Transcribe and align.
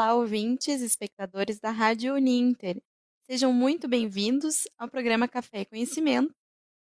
Olá, 0.00 0.14
ouvintes 0.14 0.80
espectadores 0.80 1.60
da 1.60 1.70
Rádio 1.70 2.14
Uninter. 2.14 2.82
Sejam 3.26 3.52
muito 3.52 3.86
bem-vindos 3.86 4.66
ao 4.78 4.88
programa 4.88 5.28
Café 5.28 5.60
e 5.60 5.66
Conhecimento, 5.66 6.34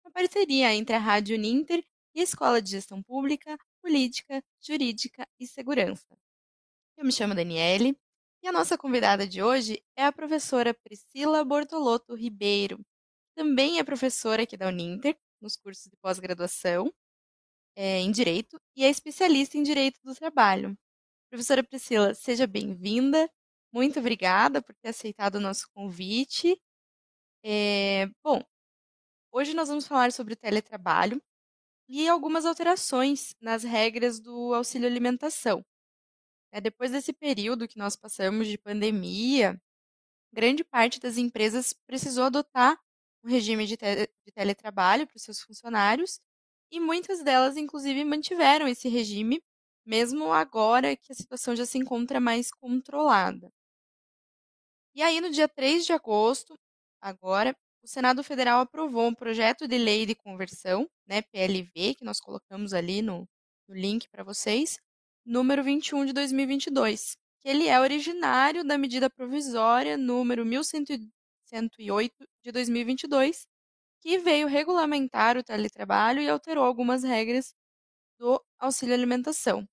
uma 0.06 0.12
parceria 0.12 0.72
entre 0.76 0.96
a 0.96 1.00
Rádio 1.00 1.36
Uninter 1.36 1.84
e 2.14 2.20
a 2.20 2.24
Escola 2.24 2.62
de 2.62 2.70
Gestão 2.70 3.02
Pública, 3.02 3.58
Política, 3.82 4.44
Jurídica 4.62 5.28
e 5.40 5.48
Segurança. 5.48 6.16
Eu 6.96 7.04
me 7.04 7.12
chamo 7.12 7.34
Daniele 7.34 7.98
e 8.44 8.48
a 8.48 8.52
nossa 8.52 8.78
convidada 8.78 9.28
de 9.28 9.42
hoje 9.42 9.84
é 9.96 10.06
a 10.06 10.12
professora 10.12 10.72
Priscila 10.72 11.44
Bortolotto 11.44 12.14
Ribeiro, 12.14 12.80
também 13.36 13.80
é 13.80 13.84
professora 13.84 14.44
aqui 14.44 14.56
da 14.56 14.68
Uninter, 14.68 15.18
nos 15.42 15.58
cursos 15.58 15.86
de 15.86 15.98
pós-graduação 15.98 16.94
é, 17.76 18.00
em 18.00 18.12
Direito 18.12 18.62
e 18.76 18.86
é 18.86 18.90
especialista 18.92 19.58
em 19.58 19.64
Direito 19.64 20.00
do 20.04 20.14
Trabalho. 20.14 20.78
Professora 21.30 21.64
Priscila, 21.64 22.14
seja 22.14 22.48
bem-vinda. 22.48 23.30
Muito 23.72 24.00
obrigada 24.00 24.62
por 24.62 24.74
ter 24.76 24.90
aceitado 24.90 25.36
o 25.36 25.40
nosso 25.42 25.68
convite. 25.74 26.60
É, 27.44 28.08
bom, 28.24 28.44
hoje 29.32 29.54
nós 29.54 29.70
vamos 29.70 29.88
falar 29.88 30.12
sobre 30.12 30.34
o 30.34 30.38
teletrabalho 30.38 31.22
e 31.90 32.08
algumas 32.10 32.46
alterações 32.46 33.36
nas 33.42 33.64
regras 33.64 34.20
do 34.20 34.54
auxílio 34.54 34.88
alimentação. 34.88 35.66
É, 36.52 36.62
depois 36.62 36.92
desse 36.92 37.14
período 37.14 37.68
que 37.68 37.78
nós 37.80 37.96
passamos 37.96 38.48
de 38.48 38.58
pandemia, 38.58 39.62
grande 40.34 40.64
parte 40.64 41.00
das 41.00 41.18
empresas 41.18 41.74
precisou 41.88 42.26
adotar 42.26 42.80
um 43.24 43.30
regime 43.30 43.68
de, 43.68 43.78
te 43.78 44.08
de 44.26 44.32
teletrabalho 44.34 45.08
para 45.08 45.18
os 45.18 45.24
seus 45.24 45.42
funcionários 45.42 46.22
e 46.72 46.80
muitas 46.80 47.24
delas, 47.24 47.58
inclusive, 47.58 48.04
mantiveram 48.06 48.68
esse 48.68 48.90
regime 48.90 49.42
mesmo 49.88 50.34
agora 50.34 50.96
que 50.98 51.12
a 51.14 51.16
situação 51.16 51.56
já 51.56 51.66
se 51.66 51.78
encontra 51.78 52.20
mais 52.20 52.52
controlada. 52.52 53.50
E 54.94 55.02
aí, 55.02 55.22
no 55.22 55.30
dia 55.30 55.48
3 55.48 55.86
de 55.86 55.94
agosto, 55.94 56.56
agora, 57.00 57.56
o 57.84 57.88
Senado 57.88 58.24
Federal 58.24 58.60
aprovou 58.60 59.08
um 59.08 59.14
projeto 59.14 59.68
de 59.68 59.78
lei 59.78 60.06
de 60.06 60.14
conversão, 60.16 60.90
né, 61.08 61.22
PLV, 61.22 61.96
que 61.96 62.04
nós 62.04 62.20
colocamos 62.20 62.74
ali 62.74 63.02
no, 63.02 63.26
no 63.68 63.76
link 63.76 64.10
para 64.10 64.24
vocês, 64.24 64.78
número 65.26 65.64
21 65.64 66.06
de 66.06 66.14
2022, 66.14 67.16
que 67.40 67.48
ele 67.48 67.68
é 67.68 67.80
originário 67.80 68.64
da 68.66 68.78
medida 68.78 69.10
provisória 69.10 69.98
número 69.98 70.46
1108 70.46 72.28
de 72.44 72.52
2022, 72.52 73.48
que 74.02 74.18
veio 74.18 74.48
regulamentar 74.48 75.38
o 75.38 75.44
teletrabalho 75.44 76.22
e 76.22 76.30
alterou 76.30 76.66
algumas 76.66 77.04
regras 77.04 77.54
do 78.20 78.44
auxílio 78.60 78.96
alimentação. 78.96 79.68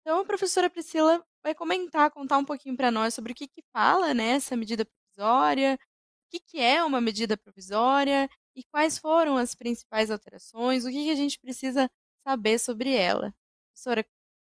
Então, 0.00 0.20
a 0.20 0.24
professora 0.24 0.70
Priscila 0.70 1.24
vai 1.42 1.54
comentar, 1.54 2.10
contar 2.10 2.38
um 2.38 2.44
pouquinho 2.44 2.76
para 2.76 2.90
nós 2.90 3.14
sobre 3.14 3.32
o 3.32 3.34
que, 3.34 3.46
que 3.46 3.62
fala 3.72 4.14
né, 4.14 4.32
essa 4.32 4.56
medida 4.56 4.84
provisória, 4.84 5.74
o 5.74 6.30
que, 6.30 6.40
que 6.40 6.60
é 6.60 6.82
uma 6.82 7.00
medida 7.00 7.36
provisória 7.36 8.28
e 8.54 8.64
quais 8.64 8.98
foram 8.98 9.36
as 9.36 9.54
principais 9.54 10.10
alterações, 10.10 10.84
o 10.84 10.88
que, 10.88 11.04
que 11.04 11.10
a 11.10 11.14
gente 11.14 11.38
precisa 11.38 11.90
saber 12.26 12.58
sobre 12.58 12.94
ela. 12.94 13.34
Professora, 13.72 14.04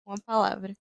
com 0.04 0.12
a 0.12 0.20
palavra. 0.24 0.76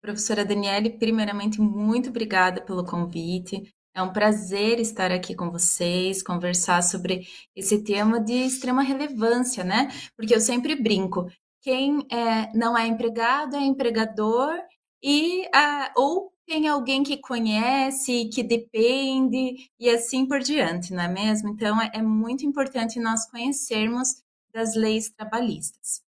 Professora 0.00 0.44
Daniele, 0.44 0.98
primeiramente, 0.98 1.60
muito 1.60 2.10
obrigada 2.10 2.60
pelo 2.60 2.84
convite. 2.84 3.74
É 3.94 4.02
um 4.02 4.12
prazer 4.12 4.80
estar 4.80 5.12
aqui 5.12 5.34
com 5.34 5.50
vocês, 5.50 6.22
conversar 6.22 6.82
sobre 6.82 7.26
esse 7.54 7.82
tema 7.82 8.20
de 8.20 8.34
extrema 8.34 8.82
relevância, 8.82 9.62
né? 9.62 9.88
Porque 10.16 10.34
eu 10.34 10.40
sempre 10.40 10.74
brinco, 10.74 11.30
quem 11.64 12.06
é, 12.12 12.52
não 12.54 12.76
é 12.76 12.86
empregado 12.86 13.56
é 13.56 13.60
empregador 13.60 14.54
e 15.02 15.48
ou 15.96 16.30
tem 16.46 16.68
alguém 16.68 17.02
que 17.02 17.16
conhece, 17.16 18.26
que 18.26 18.42
depende 18.42 19.70
e 19.80 19.88
assim 19.88 20.26
por 20.26 20.40
diante, 20.40 20.92
não 20.92 21.02
é 21.04 21.08
mesmo? 21.08 21.48
Então 21.48 21.80
é, 21.80 21.90
é 21.94 22.02
muito 22.02 22.44
importante 22.44 23.00
nós 23.00 23.26
conhecermos 23.30 24.08
das 24.52 24.74
leis 24.74 25.08
trabalhistas. 25.10 26.02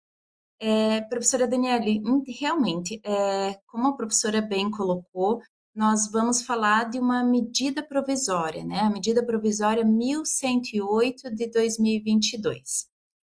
É, 0.60 1.02
professora 1.02 1.48
Daniele, 1.48 2.02
hum, 2.06 2.22
realmente, 2.28 3.00
é, 3.04 3.58
como 3.66 3.88
a 3.88 3.96
professora 3.96 4.42
bem 4.42 4.70
colocou, 4.70 5.42
nós 5.74 6.12
vamos 6.12 6.42
falar 6.42 6.90
de 6.90 7.00
uma 7.00 7.24
medida 7.24 7.82
provisória, 7.82 8.64
né? 8.66 8.80
A 8.82 8.90
medida 8.90 9.26
provisória 9.26 9.86
1108 9.86 11.34
de 11.34 11.48
2022. 11.50 12.95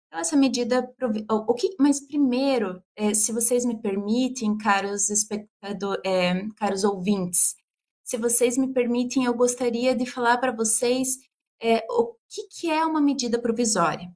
Então, 0.09 0.19
essa 0.19 0.35
medida, 0.35 0.91
o 1.29 1.53
que, 1.53 1.75
mas 1.79 1.99
primeiro, 1.99 2.81
é, 2.95 3.13
se 3.13 3.31
vocês 3.31 3.63
me 3.63 3.79
permitem, 3.79 4.57
caros 4.57 5.07
espectadores, 5.11 6.01
é, 6.03 6.47
caros 6.57 6.83
ouvintes, 6.83 7.55
se 8.03 8.17
vocês 8.17 8.57
me 8.57 8.73
permitem, 8.73 9.25
eu 9.25 9.35
gostaria 9.35 9.95
de 9.95 10.07
falar 10.07 10.39
para 10.39 10.51
vocês 10.51 11.19
é, 11.61 11.85
o 11.87 12.15
que, 12.27 12.47
que 12.49 12.71
é 12.71 12.83
uma 12.83 12.99
medida 12.99 13.39
provisória. 13.39 14.11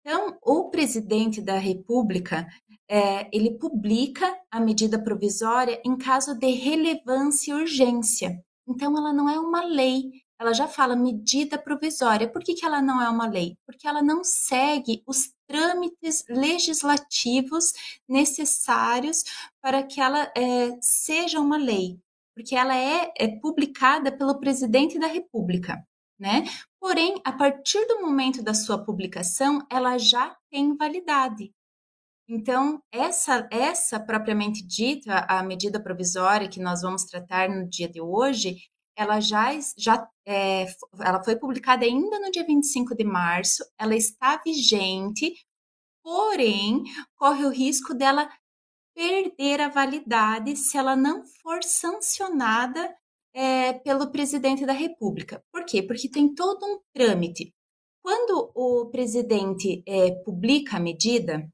Então, 0.00 0.38
o 0.40 0.70
presidente 0.70 1.42
da 1.42 1.58
República, 1.58 2.46
é, 2.88 3.28
ele 3.36 3.58
publica 3.58 4.40
a 4.48 4.60
medida 4.60 5.02
provisória 5.02 5.82
em 5.84 5.98
caso 5.98 6.38
de 6.38 6.46
relevância 6.52 7.50
e 7.50 7.54
urgência. 7.54 8.40
Então, 8.68 8.96
ela 8.96 9.12
não 9.12 9.28
é 9.28 9.36
uma 9.40 9.64
lei, 9.64 10.12
ela 10.38 10.52
já 10.52 10.68
fala 10.68 10.94
medida 10.94 11.58
provisória. 11.58 12.28
Por 12.28 12.42
que, 12.42 12.54
que 12.54 12.64
ela 12.64 12.80
não 12.80 13.02
é 13.02 13.08
uma 13.08 13.26
lei? 13.26 13.56
Porque 13.66 13.88
ela 13.88 14.02
não 14.02 14.22
segue 14.22 15.02
os 15.06 15.32
trâmites 15.48 16.24
legislativos 16.28 17.72
necessários 18.08 19.24
para 19.60 19.82
que 19.82 20.00
ela 20.00 20.30
é, 20.36 20.78
seja 20.80 21.40
uma 21.40 21.56
lei, 21.56 21.98
porque 22.34 22.54
ela 22.54 22.76
é, 22.76 23.12
é 23.18 23.28
publicada 23.40 24.12
pelo 24.12 24.38
presidente 24.38 24.98
da 24.98 25.06
República. 25.06 25.82
Né? 26.18 26.44
Porém, 26.80 27.20
a 27.24 27.32
partir 27.32 27.84
do 27.86 28.00
momento 28.00 28.42
da 28.42 28.52
sua 28.52 28.84
publicação, 28.84 29.64
ela 29.70 29.98
já 29.98 30.36
tem 30.50 30.76
validade. 30.76 31.52
Então, 32.28 32.82
essa, 32.92 33.48
essa 33.50 33.98
propriamente 33.98 34.66
dita, 34.66 35.24
a 35.28 35.42
medida 35.42 35.82
provisória 35.82 36.48
que 36.48 36.60
nós 36.60 36.82
vamos 36.82 37.04
tratar 37.04 37.48
no 37.48 37.66
dia 37.66 37.88
de 37.88 38.02
hoje, 38.02 38.58
ela 38.98 39.20
já, 39.20 39.50
já 39.76 40.10
é, 40.26 40.66
ela 40.98 41.22
foi 41.22 41.36
publicada 41.36 41.84
ainda 41.84 42.18
no 42.18 42.32
dia 42.32 42.44
25 42.44 42.96
de 42.96 43.04
março, 43.04 43.64
ela 43.78 43.94
está 43.94 44.42
vigente, 44.44 45.34
porém, 46.02 46.82
corre 47.14 47.44
o 47.44 47.50
risco 47.50 47.94
dela 47.94 48.28
perder 48.92 49.60
a 49.60 49.68
validade 49.68 50.56
se 50.56 50.76
ela 50.76 50.96
não 50.96 51.24
for 51.24 51.62
sancionada 51.62 52.92
é, 53.32 53.72
pelo 53.74 54.10
presidente 54.10 54.66
da 54.66 54.72
República. 54.72 55.44
Por 55.52 55.64
quê? 55.64 55.80
Porque 55.80 56.10
tem 56.10 56.34
todo 56.34 56.66
um 56.66 56.80
trâmite. 56.92 57.54
Quando 58.02 58.50
o 58.52 58.90
presidente 58.90 59.80
é, 59.86 60.10
publica 60.24 60.76
a 60.76 60.80
medida, 60.80 61.48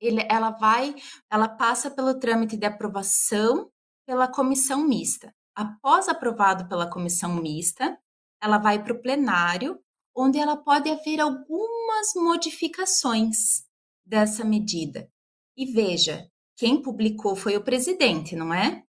ele, 0.00 0.26
ela 0.28 0.50
vai, 0.50 0.92
ela 1.30 1.48
passa 1.48 1.88
pelo 1.88 2.18
trâmite 2.18 2.56
de 2.56 2.66
aprovação 2.66 3.70
pela 4.04 4.26
comissão 4.26 4.84
mista. 4.84 5.32
Após 5.54 6.08
aprovado 6.08 6.68
pela 6.68 6.90
comissão 6.90 7.34
mista, 7.34 7.98
ela 8.42 8.58
vai 8.58 8.82
para 8.82 8.92
o 8.92 9.00
plenário, 9.00 9.80
onde 10.14 10.38
ela 10.38 10.56
pode 10.56 10.90
haver 10.90 11.20
algumas 11.20 12.12
modificações 12.16 13.64
dessa 14.04 14.44
medida. 14.44 15.08
E 15.56 15.66
veja, 15.66 16.28
quem 16.56 16.82
publicou 16.82 17.36
foi 17.36 17.56
o 17.56 17.64
presidente, 17.64 18.36
não 18.36 18.52
é? 18.52 18.84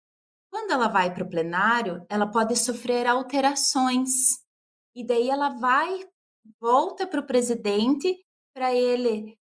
Quando 0.50 0.70
ela 0.70 0.88
vai 0.88 1.12
para 1.12 1.24
o 1.24 1.28
plenário, 1.28 2.04
ela 2.08 2.30
pode 2.30 2.56
sofrer 2.56 3.06
alterações. 3.06 4.10
E 4.94 5.04
daí 5.04 5.30
ela 5.30 5.48
vai, 5.48 6.08
volta 6.60 7.06
para 7.06 7.20
o 7.20 7.26
presidente 7.26 8.24
para 8.54 8.74
ele 8.74 9.38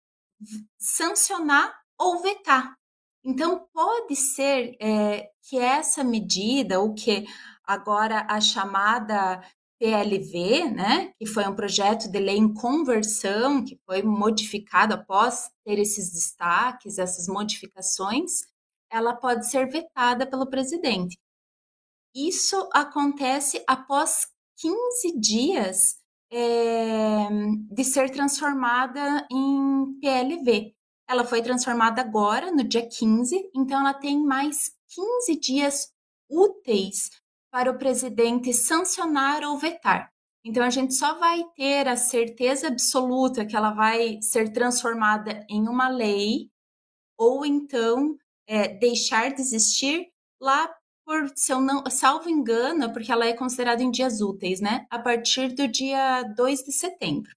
sancionar 0.78 1.74
ou 1.98 2.22
vetar. 2.22 2.79
Então, 3.24 3.66
pode 3.72 4.16
ser 4.16 4.76
é, 4.80 5.30
que 5.42 5.58
essa 5.58 6.02
medida, 6.02 6.80
o 6.80 6.94
que 6.94 7.26
agora 7.64 8.26
a 8.28 8.40
chamada 8.40 9.42
PLV, 9.78 10.70
né, 10.70 11.12
que 11.18 11.26
foi 11.26 11.46
um 11.48 11.54
projeto 11.54 12.10
de 12.10 12.18
lei 12.18 12.36
em 12.36 12.52
conversão, 12.52 13.64
que 13.64 13.80
foi 13.86 14.02
modificado 14.02 14.94
após 14.94 15.50
ter 15.64 15.78
esses 15.78 16.12
destaques, 16.12 16.98
essas 16.98 17.26
modificações, 17.28 18.42
ela 18.90 19.14
pode 19.14 19.48
ser 19.48 19.68
vetada 19.68 20.26
pelo 20.26 20.48
presidente. 20.48 21.18
Isso 22.14 22.68
acontece 22.72 23.62
após 23.66 24.26
15 24.56 25.18
dias 25.18 25.96
é, 26.30 27.28
de 27.70 27.84
ser 27.84 28.10
transformada 28.10 29.26
em 29.30 29.98
PLV. 30.00 30.74
Ela 31.10 31.24
foi 31.24 31.42
transformada 31.42 32.00
agora, 32.00 32.52
no 32.52 32.62
dia 32.62 32.88
15, 32.88 33.50
então 33.52 33.80
ela 33.80 33.92
tem 33.92 34.24
mais 34.24 34.70
15 34.94 35.40
dias 35.40 35.92
úteis 36.30 37.10
para 37.50 37.68
o 37.68 37.76
presidente 37.76 38.54
sancionar 38.54 39.42
ou 39.42 39.58
vetar. 39.58 40.12
Então 40.44 40.62
a 40.62 40.70
gente 40.70 40.94
só 40.94 41.18
vai 41.18 41.42
ter 41.56 41.88
a 41.88 41.96
certeza 41.96 42.68
absoluta 42.68 43.44
que 43.44 43.56
ela 43.56 43.72
vai 43.72 44.22
ser 44.22 44.52
transformada 44.52 45.44
em 45.50 45.68
uma 45.68 45.88
lei 45.88 46.48
ou 47.18 47.44
então 47.44 48.16
é, 48.46 48.68
deixar 48.68 49.34
de 49.34 49.40
existir 49.40 50.12
lá 50.40 50.72
por, 51.04 51.28
se 51.34 51.52
eu 51.52 51.60
não, 51.60 51.82
salvo 51.90 52.30
engano, 52.30 52.92
porque 52.92 53.10
ela 53.10 53.26
é 53.26 53.32
considerada 53.32 53.82
em 53.82 53.90
dias 53.90 54.20
úteis, 54.20 54.60
né? 54.60 54.86
A 54.88 55.00
partir 55.00 55.56
do 55.56 55.66
dia 55.66 56.22
2 56.36 56.62
de 56.62 56.70
setembro. 56.72 57.32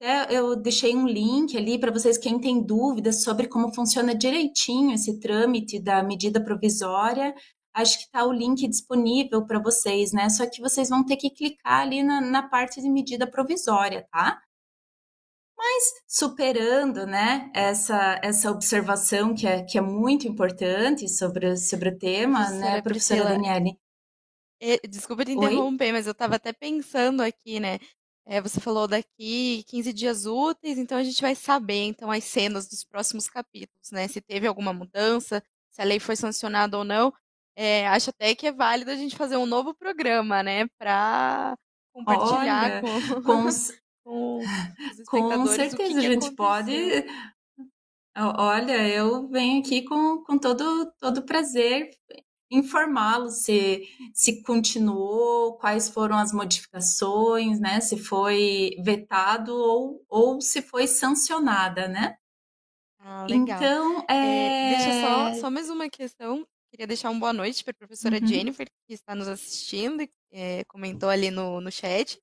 É, 0.00 0.36
eu 0.36 0.56
deixei 0.56 0.94
um 0.94 1.06
link 1.06 1.56
ali 1.56 1.78
para 1.78 1.92
vocês, 1.92 2.18
quem 2.18 2.38
tem 2.38 2.60
dúvidas 2.60 3.22
sobre 3.22 3.48
como 3.48 3.72
funciona 3.74 4.14
direitinho 4.14 4.92
esse 4.92 5.18
trâmite 5.18 5.80
da 5.80 6.02
medida 6.02 6.42
provisória. 6.42 7.34
Acho 7.72 7.98
que 7.98 8.04
está 8.04 8.24
o 8.24 8.32
link 8.32 8.68
disponível 8.68 9.46
para 9.46 9.58
vocês, 9.58 10.12
né? 10.12 10.28
Só 10.30 10.48
que 10.48 10.60
vocês 10.60 10.88
vão 10.88 11.04
ter 11.04 11.16
que 11.16 11.30
clicar 11.30 11.80
ali 11.80 12.02
na, 12.02 12.20
na 12.20 12.48
parte 12.48 12.80
de 12.80 12.88
medida 12.88 13.28
provisória, 13.28 14.06
tá? 14.12 14.40
Mas 15.56 15.84
superando, 16.06 17.06
né, 17.06 17.50
essa, 17.54 18.20
essa 18.22 18.50
observação 18.50 19.34
que 19.34 19.46
é, 19.46 19.62
que 19.62 19.78
é 19.78 19.80
muito 19.80 20.26
importante 20.28 21.08
sobre, 21.08 21.56
sobre 21.56 21.88
o 21.88 21.98
tema, 21.98 22.40
professora 22.40 22.60
né, 22.60 22.82
professora 22.82 23.22
Priscila, 23.22 23.48
Daniele? 23.48 23.78
É, 24.60 24.78
desculpa 24.86 25.24
te 25.24 25.32
interromper, 25.32 25.86
Oi? 25.86 25.92
mas 25.92 26.06
eu 26.06 26.12
estava 26.12 26.36
até 26.36 26.52
pensando 26.52 27.22
aqui, 27.22 27.60
né, 27.60 27.78
é, 28.26 28.40
você 28.40 28.58
falou 28.60 28.88
daqui 28.88 29.64
15 29.68 29.92
dias 29.92 30.26
úteis, 30.26 30.78
então 30.78 30.96
a 30.96 31.04
gente 31.04 31.20
vai 31.20 31.34
saber 31.34 31.84
então 31.84 32.10
as 32.10 32.24
cenas 32.24 32.66
dos 32.68 32.82
próximos 32.82 33.28
capítulos, 33.28 33.90
né? 33.92 34.08
Se 34.08 34.20
teve 34.20 34.46
alguma 34.46 34.72
mudança, 34.72 35.42
se 35.70 35.82
a 35.82 35.84
lei 35.84 36.00
foi 36.00 36.16
sancionada 36.16 36.78
ou 36.78 36.84
não. 36.84 37.12
É, 37.56 37.86
acho 37.88 38.10
até 38.10 38.34
que 38.34 38.46
é 38.46 38.52
válido 38.52 38.90
a 38.90 38.96
gente 38.96 39.16
fazer 39.16 39.36
um 39.36 39.46
novo 39.46 39.74
programa, 39.74 40.42
né? 40.42 40.66
Para 40.78 41.54
compartilhar 41.92 42.82
Olha, 42.82 42.82
com, 42.82 43.22
com, 43.22 43.44
os, 43.46 43.72
com, 44.02 44.38
os 44.38 45.08
com 45.08 45.46
certeza, 45.46 45.76
que 45.76 45.76
que 45.76 45.82
a 45.82 46.00
gente 46.00 46.26
aconteceu. 46.26 46.36
pode. 46.36 47.06
Olha, 48.16 48.88
eu 48.88 49.28
venho 49.28 49.60
aqui 49.60 49.82
com, 49.82 50.22
com 50.24 50.38
todo, 50.38 50.90
todo 50.98 51.24
prazer 51.24 51.90
informá-lo 52.54 53.30
se, 53.30 53.88
se 54.12 54.42
continuou, 54.42 55.54
quais 55.54 55.88
foram 55.88 56.16
as 56.16 56.32
modificações, 56.32 57.60
né? 57.60 57.80
Se 57.80 57.98
foi 57.98 58.76
vetado 58.82 59.54
ou, 59.54 60.04
ou 60.08 60.40
se 60.40 60.62
foi 60.62 60.86
sancionada, 60.86 61.88
né? 61.88 62.16
Ah, 62.98 63.26
legal. 63.28 63.58
Então, 63.58 64.04
é... 64.08 64.14
é... 64.14 64.76
deixa 64.76 65.00
só, 65.00 65.34
só 65.40 65.50
mais 65.50 65.68
uma 65.68 65.88
questão. 65.90 66.46
Queria 66.70 66.86
deixar 66.86 67.10
uma 67.10 67.20
boa 67.20 67.32
noite 67.32 67.62
para 67.62 67.70
a 67.70 67.76
professora 67.76 68.18
uhum. 68.18 68.26
Jennifer, 68.26 68.66
que 68.88 68.94
está 68.94 69.14
nos 69.14 69.28
assistindo 69.28 70.02
e 70.02 70.10
é, 70.32 70.64
comentou 70.64 71.08
ali 71.08 71.30
no, 71.30 71.60
no 71.60 71.70
chat. 71.70 72.20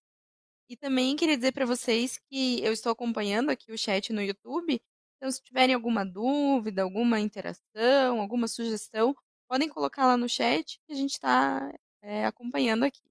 E 0.69 0.75
também 0.75 1.15
queria 1.15 1.37
dizer 1.37 1.53
para 1.53 1.65
vocês 1.65 2.19
que 2.29 2.61
eu 2.63 2.73
estou 2.73 2.91
acompanhando 2.91 3.49
aqui 3.49 3.71
o 3.71 3.77
chat 3.77 4.11
no 4.11 4.21
YouTube. 4.21 4.81
Então, 5.17 5.31
se 5.31 5.41
tiverem 5.41 5.75
alguma 5.75 6.03
dúvida, 6.03 6.81
alguma 6.81 7.19
interação, 7.19 8.19
alguma 8.19 8.47
sugestão, 8.47 9.15
podem 9.51 9.67
colocar 9.67 10.05
lá 10.05 10.15
no 10.15 10.29
chat 10.29 10.79
que 10.87 10.93
a 10.93 10.95
gente 10.95 11.11
está 11.11 11.69
é, 12.01 12.25
acompanhando 12.25 12.85
aqui. 12.85 13.01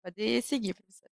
Pode 0.00 0.40
seguir, 0.42 0.74
professora. 0.74 1.10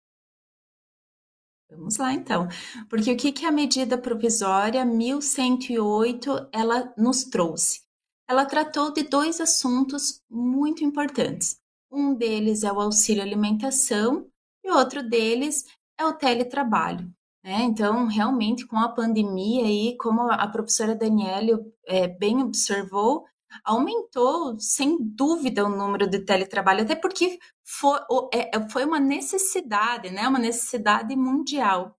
Vamos 1.72 1.96
lá, 1.96 2.12
então. 2.12 2.46
Porque 2.88 3.10
o 3.10 3.16
que, 3.16 3.32
que 3.32 3.44
a 3.44 3.50
medida 3.50 3.98
provisória 3.98 4.84
1108 4.84 6.50
ela 6.52 6.94
nos 6.96 7.24
trouxe? 7.24 7.80
Ela 8.28 8.46
tratou 8.46 8.92
de 8.92 9.02
dois 9.02 9.40
assuntos 9.40 10.22
muito 10.30 10.84
importantes. 10.84 11.60
Um 11.90 12.14
deles 12.14 12.62
é 12.62 12.72
o 12.72 12.80
auxílio 12.80 13.24
alimentação 13.24 14.30
e 14.64 14.70
outro 14.70 15.02
deles 15.02 15.64
é 15.98 16.06
o 16.06 16.12
teletrabalho. 16.12 17.12
Né? 17.42 17.62
Então, 17.62 18.06
realmente, 18.06 18.64
com 18.64 18.76
a 18.76 18.88
pandemia 18.88 19.64
e 19.66 19.96
como 19.96 20.30
a 20.30 20.46
professora 20.46 20.94
Daniele 20.94 21.58
é, 21.88 22.06
bem 22.06 22.40
observou, 22.40 23.26
aumentou 23.64 24.58
sem 24.58 24.98
dúvida 25.00 25.64
o 25.64 25.68
número 25.68 26.08
de 26.08 26.24
teletrabalho, 26.24 26.82
até 26.82 26.94
porque 26.94 27.38
foi, 27.64 27.98
é, 28.32 28.68
foi 28.68 28.84
uma 28.84 29.00
necessidade, 29.00 30.10
né? 30.10 30.26
Uma 30.28 30.38
necessidade 30.38 31.14
mundial. 31.16 31.96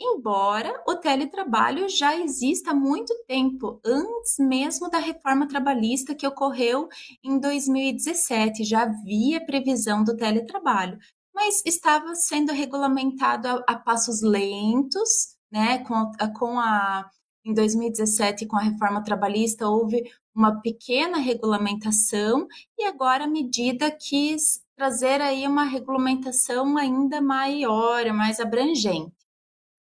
Embora 0.00 0.82
o 0.88 0.96
teletrabalho 0.96 1.88
já 1.88 2.16
exista 2.16 2.72
há 2.72 2.74
muito 2.74 3.14
tempo, 3.28 3.80
antes 3.84 4.36
mesmo 4.38 4.90
da 4.90 4.98
reforma 4.98 5.46
trabalhista 5.46 6.14
que 6.14 6.26
ocorreu 6.26 6.88
em 7.22 7.38
2017, 7.38 8.64
já 8.64 8.82
havia 8.82 9.44
previsão 9.46 10.02
do 10.02 10.16
teletrabalho, 10.16 10.98
mas 11.32 11.62
estava 11.64 12.14
sendo 12.14 12.52
regulamentado 12.52 13.48
a, 13.48 13.64
a 13.68 13.78
passos 13.78 14.20
lentos, 14.20 15.36
né? 15.50 15.78
Com, 15.84 16.10
com 16.38 16.58
a 16.58 17.08
em 17.44 17.52
2017, 17.52 18.46
com 18.46 18.56
a 18.56 18.62
reforma 18.62 19.04
trabalhista, 19.04 19.68
houve 19.68 20.02
uma 20.34 20.60
pequena 20.60 21.18
regulamentação 21.18 22.46
e 22.78 22.84
agora 22.84 23.24
a 23.24 23.28
medida 23.28 23.90
quis 23.90 24.62
trazer 24.76 25.20
aí 25.20 25.46
uma 25.46 25.64
regulamentação 25.64 26.76
ainda 26.76 27.20
maior, 27.20 28.12
mais 28.12 28.40
abrangente. 28.40 29.14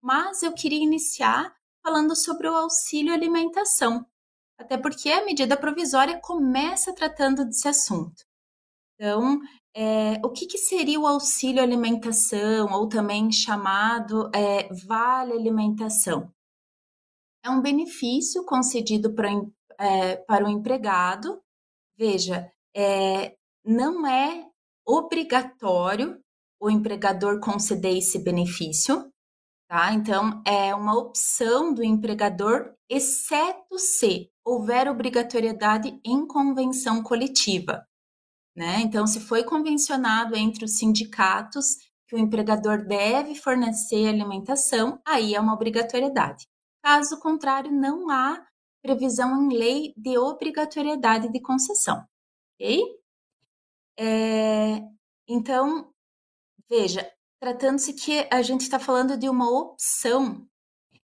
Mas 0.01 0.43
eu 0.43 0.53
queria 0.53 0.83
iniciar 0.83 1.55
falando 1.81 2.15
sobre 2.15 2.47
o 2.47 2.55
auxílio 2.55 3.13
alimentação, 3.13 4.05
até 4.57 4.77
porque 4.77 5.09
a 5.09 5.23
medida 5.23 5.55
provisória 5.55 6.19
começa 6.19 6.93
tratando 6.93 7.45
desse 7.45 7.67
assunto. 7.67 8.25
Então, 8.95 9.39
é, 9.73 10.13
o 10.25 10.29
que, 10.31 10.45
que, 10.45 10.57
seria 10.57 10.99
o 10.99 11.05
auxílio 11.05 11.61
alimentação, 11.61 12.71
ou 12.71 12.87
também 12.87 13.31
chamado 13.31 14.29
é, 14.33 14.73
vale 14.85 15.33
alimentação? 15.33 16.31
É 17.43 17.49
um 17.49 17.61
benefício 17.61 18.43
concedido 18.45 19.13
para, 19.13 19.29
é, 19.79 20.15
para 20.17 20.45
o 20.45 20.49
empregado. 20.49 21.41
Veja, 21.97 22.51
é, 22.75 23.35
não 23.63 24.05
é 24.05 24.47
obrigatório 24.85 26.19
o 26.59 26.69
empregador 26.69 27.39
conceder 27.39 27.97
esse 27.97 28.19
benefício, 28.19 29.11
tá? 29.67 29.93
Então, 29.93 30.41
é 30.45 30.73
uma 30.73 30.97
opção 30.97 31.73
do 31.73 31.83
empregador, 31.83 32.73
exceto 32.89 33.77
se 33.77 34.29
houver 34.43 34.87
obrigatoriedade 34.87 35.99
em 36.05 36.25
convenção 36.25 37.01
coletiva, 37.01 37.85
né? 38.55 38.79
Então, 38.81 39.05
se 39.05 39.19
foi 39.19 39.43
convencionado 39.43 40.35
entre 40.35 40.65
os 40.65 40.77
sindicatos 40.77 41.75
que 42.07 42.15
o 42.15 42.19
empregador 42.19 42.85
deve 42.85 43.35
fornecer 43.35 44.07
alimentação, 44.07 44.99
aí 45.05 45.33
é 45.33 45.39
uma 45.39 45.53
obrigatoriedade. 45.53 46.47
Caso 46.83 47.19
contrário, 47.19 47.71
não 47.71 48.09
há 48.09 48.45
previsão 48.85 49.43
em 49.43 49.57
lei 49.57 49.93
de 49.97 50.15
obrigatoriedade 50.15 51.31
de 51.31 51.39
concessão. 51.41 52.05
Ok? 52.53 52.83
É, 53.97 54.83
então, 55.27 55.91
veja, 56.69 57.11
tratando-se 57.39 57.93
que 57.93 58.27
a 58.31 58.43
gente 58.43 58.61
está 58.61 58.79
falando 58.79 59.17
de 59.17 59.27
uma 59.27 59.49
opção, 59.49 60.47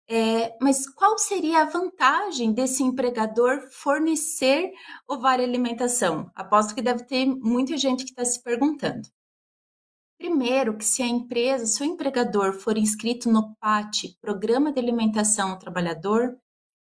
é, 0.09 0.57
mas 0.61 0.89
qual 0.89 1.17
seria 1.19 1.63
a 1.63 1.67
vantagem 1.67 2.53
desse 2.53 2.83
empregador 2.83 3.71
fornecer 3.71 4.73
o 5.07 5.19
vale 5.19 5.45
alimentação? 5.45 6.31
Aposto 6.35 6.75
que 6.75 6.83
deve 6.83 7.05
ter 7.05 7.27
muita 7.27 7.77
gente 7.77 8.05
que 8.05 8.11
está 8.11 8.25
se 8.25 8.43
perguntando. 8.43 9.09
Primeiro, 10.19 10.77
que 10.77 10.85
se 10.85 11.01
a 11.01 11.07
empresa, 11.07 11.65
se 11.65 11.81
o 11.81 11.87
empregador 11.87 12.53
for 12.55 12.77
inscrito 12.77 13.31
no 13.31 13.55
PAT, 13.61 14.17
Programa 14.21 14.73
de 14.73 14.81
Alimentação 14.81 15.51
ao 15.53 15.59
Trabalhador, 15.61 16.37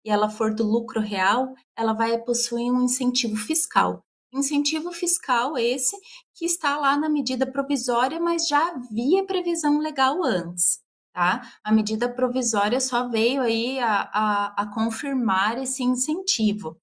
e 0.03 0.09
ela 0.09 0.29
for 0.29 0.53
do 0.53 0.63
lucro 0.63 0.99
real, 0.99 1.53
ela 1.75 1.93
vai 1.93 2.17
possuir 2.19 2.71
um 2.71 2.83
incentivo 2.83 3.35
fiscal. 3.35 4.03
Incentivo 4.33 4.91
fiscal 4.91 5.57
esse 5.57 5.95
que 6.35 6.45
está 6.45 6.77
lá 6.77 6.97
na 6.97 7.09
medida 7.09 7.45
provisória, 7.45 8.19
mas 8.19 8.47
já 8.47 8.69
havia 8.69 9.25
previsão 9.25 9.79
legal 9.79 10.23
antes. 10.23 10.79
Tá? 11.13 11.41
A 11.61 11.71
medida 11.73 12.07
provisória 12.07 12.79
só 12.79 13.09
veio 13.09 13.41
aí 13.41 13.79
a, 13.79 14.09
a, 14.13 14.61
a 14.61 14.73
confirmar 14.73 15.61
esse 15.61 15.83
incentivo 15.83 16.77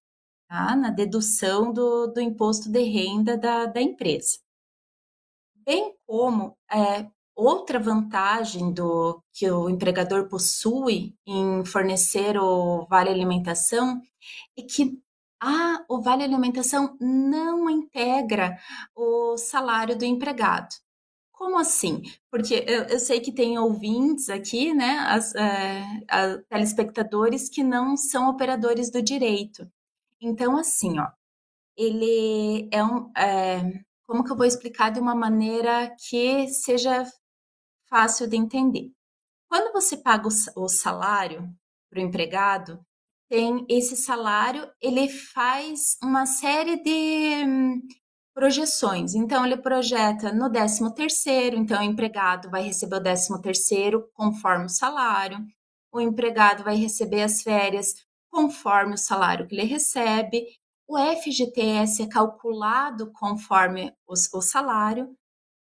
tá? 0.48 0.76
na 0.76 0.90
dedução 0.90 1.72
do, 1.72 2.08
do 2.08 2.20
imposto 2.20 2.70
de 2.70 2.82
renda 2.82 3.38
da, 3.38 3.64
da 3.64 3.80
empresa. 3.80 4.38
Bem 5.64 5.94
como 6.06 6.56
é, 6.70 7.08
Outra 7.40 7.78
vantagem 7.78 8.72
do 8.72 9.22
que 9.32 9.48
o 9.48 9.70
empregador 9.70 10.28
possui 10.28 11.14
em 11.24 11.64
fornecer 11.64 12.36
o 12.36 12.84
vale 12.90 13.10
alimentação 13.10 14.02
é 14.58 14.62
que 14.62 15.00
ah, 15.40 15.84
o 15.88 16.00
vale 16.02 16.24
alimentação 16.24 16.96
não 17.00 17.70
integra 17.70 18.58
o 18.92 19.36
salário 19.36 19.96
do 19.96 20.04
empregado. 20.04 20.74
Como 21.30 21.56
assim? 21.56 22.02
Porque 22.28 22.64
eu, 22.66 22.82
eu 22.86 22.98
sei 22.98 23.20
que 23.20 23.30
tem 23.30 23.56
ouvintes 23.56 24.28
aqui, 24.28 24.74
né, 24.74 24.98
as, 25.08 25.32
é, 25.36 25.84
telespectadores 26.48 27.48
que 27.48 27.62
não 27.62 27.96
são 27.96 28.28
operadores 28.28 28.90
do 28.90 29.00
direito. 29.00 29.64
Então, 30.20 30.56
assim, 30.56 30.98
ó, 30.98 31.06
ele 31.76 32.68
é 32.72 32.82
um. 32.82 33.12
É, 33.16 33.60
como 34.08 34.24
que 34.24 34.32
eu 34.32 34.36
vou 34.36 34.46
explicar 34.46 34.90
de 34.90 34.98
uma 34.98 35.14
maneira 35.14 35.94
que 36.08 36.48
seja 36.48 37.06
fácil 37.88 38.28
de 38.28 38.36
entender. 38.36 38.90
Quando 39.48 39.72
você 39.72 39.96
paga 39.96 40.28
o 40.56 40.68
salário 40.68 41.48
para 41.90 42.00
o 42.00 42.02
empregado, 42.02 42.80
tem 43.28 43.66
esse 43.68 43.96
salário, 43.96 44.70
ele 44.80 45.08
faz 45.08 45.96
uma 46.02 46.26
série 46.26 46.82
de 46.82 47.44
hum, 47.46 47.82
projeções. 48.34 49.14
Então, 49.14 49.44
ele 49.44 49.56
projeta 49.56 50.32
no 50.32 50.50
13 50.50 50.94
terceiro, 50.94 51.56
então 51.56 51.80
o 51.80 51.84
empregado 51.84 52.50
vai 52.50 52.62
receber 52.62 52.96
o 52.96 53.02
13 53.02 53.40
terceiro 53.42 54.08
conforme 54.14 54.66
o 54.66 54.70
salário, 54.70 55.38
o 55.92 56.00
empregado 56.00 56.64
vai 56.64 56.76
receber 56.76 57.22
as 57.22 57.42
férias 57.42 57.94
conforme 58.30 58.94
o 58.94 58.98
salário 58.98 59.46
que 59.46 59.54
ele 59.54 59.64
recebe, 59.64 60.46
o 60.86 60.96
FGTS 60.96 62.02
é 62.02 62.08
calculado 62.08 63.10
conforme 63.12 63.92
o, 64.06 64.12
o 64.12 64.42
salário, 64.42 65.14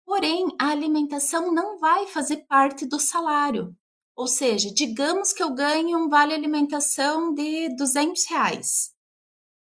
porém 0.08 0.46
a 0.58 0.70
alimentação 0.70 1.52
não 1.52 1.78
vai 1.78 2.06
fazer 2.06 2.38
parte 2.48 2.86
do 2.86 2.98
salário. 2.98 3.76
Ou 4.16 4.26
seja, 4.26 4.72
digamos 4.72 5.34
que 5.34 5.42
eu 5.42 5.54
ganhe 5.54 5.94
um 5.94 6.08
vale 6.08 6.32
alimentação 6.32 7.34
de 7.34 7.68
200 7.76 8.24
reais. 8.30 8.90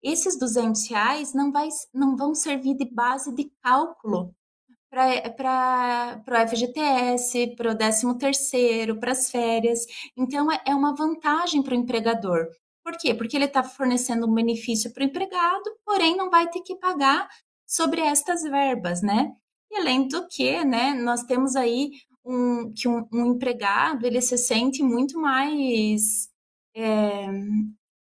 Esses 0.03 0.38
200 0.38 0.89
reais 0.91 1.34
não, 1.34 1.51
vai, 1.51 1.67
não 1.91 2.15
vão 2.15 2.36
servir 2.36 2.75
de 2.77 2.86
base 2.86 3.34
de 3.34 3.51
cálculo 3.63 4.32
para 4.91 6.22
o 6.27 6.48
FGTS, 6.50 7.56
para 7.56 7.72
o 7.72 7.75
13 7.75 8.17
terceiro, 8.20 9.00
para 9.00 9.13
as 9.13 9.32
férias. 9.32 9.79
Então, 10.15 10.51
é, 10.51 10.62
é 10.67 10.75
uma 10.75 10.96
vantagem 10.96 11.63
para 11.63 11.74
o 11.74 11.77
empregador. 11.77 12.46
Por 12.84 12.96
quê? 12.96 13.15
Porque 13.15 13.36
ele 13.36 13.46
está 13.46 13.63
fornecendo 13.63 14.27
um 14.27 14.34
benefício 14.36 14.94
para 14.94 15.01
o 15.01 15.08
empregado, 15.08 15.65
porém 15.84 16.15
não 16.15 16.29
vai 16.29 16.48
ter 16.48 16.62
que 16.62 16.75
pagar 16.75 17.27
sobre 17.65 18.01
estas 18.01 18.44
verbas, 18.44 19.01
né? 19.01 19.34
E 19.71 19.77
além 19.77 20.07
do 20.07 20.27
que, 20.27 20.63
né, 20.63 20.93
nós 20.93 21.24
temos 21.24 21.55
aí 21.55 21.91
um, 22.25 22.71
que 22.74 22.88
um, 22.88 23.07
um 23.13 23.25
empregado 23.33 24.05
ele 24.05 24.21
se 24.21 24.38
sente 24.38 24.83
muito 24.83 25.19
mais 25.19 26.29
é, 26.75 27.27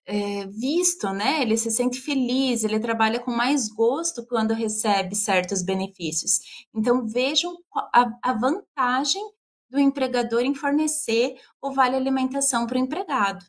é, 0.06 0.46
visto, 0.46 1.10
né? 1.12 1.42
Ele 1.42 1.56
se 1.56 1.70
sente 1.70 2.00
feliz, 2.00 2.64
ele 2.64 2.80
trabalha 2.80 3.20
com 3.20 3.30
mais 3.30 3.68
gosto 3.68 4.26
quando 4.26 4.54
recebe 4.54 5.14
certos 5.14 5.62
benefícios. 5.62 6.40
Então 6.74 7.06
vejam 7.06 7.56
a, 7.92 8.10
a 8.22 8.32
vantagem 8.32 9.22
do 9.70 9.78
empregador 9.80 10.42
em 10.42 10.54
fornecer 10.54 11.34
o 11.62 11.72
vale 11.72 11.96
alimentação 11.96 12.66
para 12.66 12.76
o 12.76 12.80
empregado, 12.80 13.44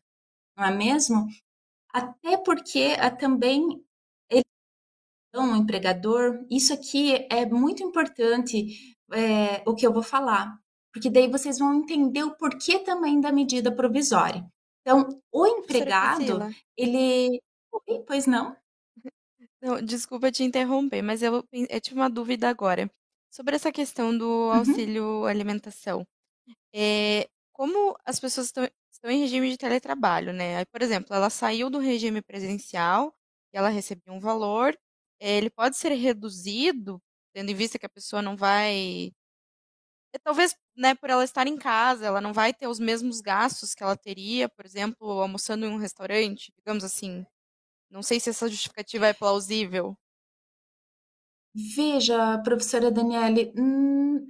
não 0.57 0.65
é 0.65 0.71
mesmo? 0.71 1.27
Até 1.93 2.37
porque 2.37 2.95
a, 2.99 3.11
também 3.11 3.61
ele, 3.67 3.83
um 5.41 5.55
empregador, 5.55 6.45
isso 6.49 6.73
aqui 6.73 7.27
é 7.29 7.45
muito 7.45 7.83
importante 7.83 8.95
é, 9.11 9.63
o 9.67 9.73
que 9.73 9.85
eu 9.85 9.93
vou 9.93 10.03
falar, 10.03 10.55
porque 10.93 11.09
daí 11.09 11.27
vocês 11.27 11.57
vão 11.59 11.73
entender 11.73 12.23
o 12.23 12.35
porquê 12.35 12.79
também 12.79 13.19
da 13.19 13.31
medida 13.31 13.75
provisória. 13.75 14.45
Então, 14.81 15.07
o 15.31 15.47
empregado, 15.47 16.39
ele. 16.77 17.41
Oi, 17.71 18.03
pois 18.05 18.27
não? 18.27 18.55
não? 19.61 19.81
Desculpa 19.81 20.31
te 20.31 20.43
interromper, 20.43 21.01
mas 21.01 21.23
eu, 21.23 21.43
eu 21.51 21.81
tive 21.81 21.95
uma 21.95 22.09
dúvida 22.09 22.49
agora. 22.49 22.89
Sobre 23.31 23.55
essa 23.55 23.71
questão 23.71 24.15
do 24.15 24.27
uhum. 24.27 24.51
auxílio 24.51 25.03
uhum. 25.03 25.25
alimentação. 25.25 26.05
É, 26.75 27.27
como 27.53 27.95
as 28.05 28.19
pessoas 28.19 28.47
estão, 28.47 28.67
estão 28.91 29.09
em 29.09 29.21
regime 29.21 29.49
de 29.49 29.57
teletrabalho, 29.57 30.33
né? 30.33 30.57
Aí, 30.57 30.65
por 30.65 30.81
exemplo, 30.81 31.15
ela 31.15 31.29
saiu 31.29 31.69
do 31.69 31.79
regime 31.79 32.21
presencial 32.21 33.13
e 33.53 33.57
ela 33.57 33.69
recebia 33.69 34.13
um 34.13 34.19
valor, 34.19 34.77
ele 35.31 35.49
pode 35.49 35.77
ser 35.77 35.89
reduzido, 35.93 37.01
tendo 37.33 37.49
em 37.51 37.55
vista 37.55 37.79
que 37.79 37.85
a 37.85 37.89
pessoa 37.89 38.21
não 38.21 38.35
vai 38.35 39.11
é, 40.13 40.19
talvez, 40.19 40.55
né, 40.77 40.93
por 40.95 41.09
ela 41.09 41.23
estar 41.23 41.47
em 41.47 41.57
casa, 41.57 42.05
ela 42.05 42.21
não 42.21 42.33
vai 42.33 42.53
ter 42.53 42.67
os 42.67 42.79
mesmos 42.79 43.19
gastos 43.19 43.73
que 43.73 43.81
ela 43.83 43.97
teria, 43.97 44.47
por 44.47 44.65
exemplo, 44.65 45.09
almoçando 45.21 45.65
em 45.65 45.69
um 45.69 45.77
restaurante, 45.77 46.53
digamos 46.55 46.83
assim. 46.83 47.25
Não 47.89 48.03
sei 48.03 48.19
se 48.19 48.29
essa 48.29 48.47
justificativa 48.49 49.07
é 49.07 49.13
plausível. 49.13 49.97
Veja, 51.55 52.39
professora 52.43 52.91
Daniele, 52.91 53.53
hum, 53.57 54.25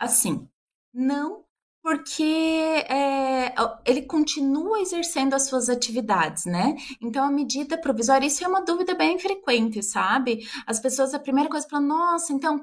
assim, 0.00 0.48
não 0.92 1.45
porque 1.86 2.84
é, 2.88 3.54
ele 3.84 4.02
continua 4.02 4.80
exercendo 4.80 5.34
as 5.34 5.46
suas 5.46 5.68
atividades, 5.68 6.44
né? 6.44 6.74
Então, 7.00 7.24
a 7.24 7.30
medida 7.30 7.78
provisória, 7.78 8.26
isso 8.26 8.44
é 8.44 8.48
uma 8.48 8.64
dúvida 8.64 8.92
bem 8.92 9.20
frequente, 9.20 9.80
sabe? 9.84 10.44
As 10.66 10.80
pessoas, 10.80 11.14
a 11.14 11.18
primeira 11.20 11.48
coisa, 11.48 11.64
falam, 11.68 11.86
nossa, 11.86 12.32
então, 12.32 12.60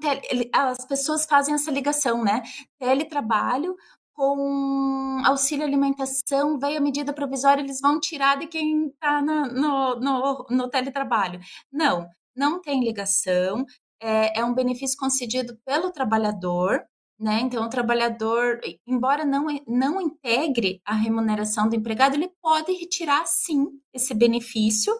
as 0.51 0.83
pessoas 0.85 1.25
fazem 1.25 1.55
essa 1.55 1.71
ligação, 1.71 2.21
né? 2.21 2.43
Teletrabalho 2.77 3.77
com 4.13 5.21
auxílio 5.23 5.65
alimentação, 5.65 6.59
veio 6.59 6.79
a 6.79 6.81
medida 6.81 7.13
provisória, 7.13 7.61
eles 7.61 7.79
vão 7.79 8.01
tirar 8.01 8.37
de 8.37 8.47
quem 8.47 8.87
está 8.87 9.21
no, 9.21 10.01
no, 10.01 10.45
no 10.49 10.69
teletrabalho. 10.69 11.39
Não, 11.71 12.09
não 12.35 12.59
tem 12.61 12.83
ligação, 12.83 13.65
é, 14.01 14.41
é 14.41 14.43
um 14.43 14.53
benefício 14.53 14.97
concedido 14.99 15.57
pelo 15.65 15.93
trabalhador, 15.93 16.83
né? 17.23 17.39
Então, 17.39 17.63
o 17.65 17.69
trabalhador, 17.69 18.59
embora 18.85 19.23
não, 19.23 19.45
não 19.65 20.01
integre 20.01 20.81
a 20.83 20.93
remuneração 20.93 21.69
do 21.69 21.75
empregado, 21.75 22.15
ele 22.15 22.29
pode 22.41 22.73
retirar 22.73 23.25
sim 23.25 23.65
esse 23.93 24.13
benefício, 24.13 24.93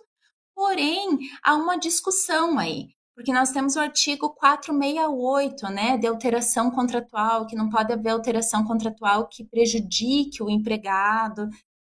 porém, 0.56 1.20
há 1.44 1.53
uma 1.56 1.77
discussão 1.77 2.58
aí, 2.58 2.96
porque 3.13 3.34
nós 3.34 3.51
temos 3.51 3.75
o 3.75 3.82
artigo 3.82 4.30
468, 4.36 5.68
né, 5.68 5.98
de 5.98 6.08
alteração 6.08 6.72
contratual, 6.72 7.46
que 7.46 7.58
não 7.58 7.70
pode 7.70 7.92
haver 7.92 8.12
alteração 8.12 8.63
contratual 8.63 9.27
que 9.27 9.44
prejudique 9.44 10.42
o 10.42 10.50
empregado, 10.50 11.50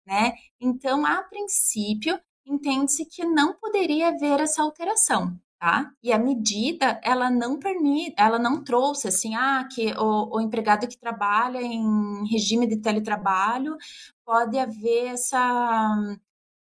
né? 0.06 0.34
Então, 0.60 1.06
a 1.06 1.22
princípio, 1.22 2.20
entende-se 2.46 3.06
que 3.06 3.24
não 3.24 3.54
poderia 3.54 4.08
haver 4.08 4.40
essa 4.40 4.62
alteração, 4.62 5.38
tá? 5.58 5.90
E 6.02 6.12
a 6.12 6.18
medida, 6.18 7.00
ela 7.02 7.30
não 7.30 7.58
permite, 7.58 8.14
ela 8.16 8.38
não 8.38 8.62
trouxe 8.62 9.08
assim, 9.08 9.34
ah, 9.34 9.66
que 9.72 9.92
o, 9.98 10.36
o 10.36 10.40
empregado 10.40 10.86
que 10.88 10.98
trabalha 10.98 11.60
em 11.60 12.26
regime 12.30 12.66
de 12.66 12.76
teletrabalho 12.80 13.76
pode 14.24 14.58
haver 14.58 15.08
essa, 15.08 15.96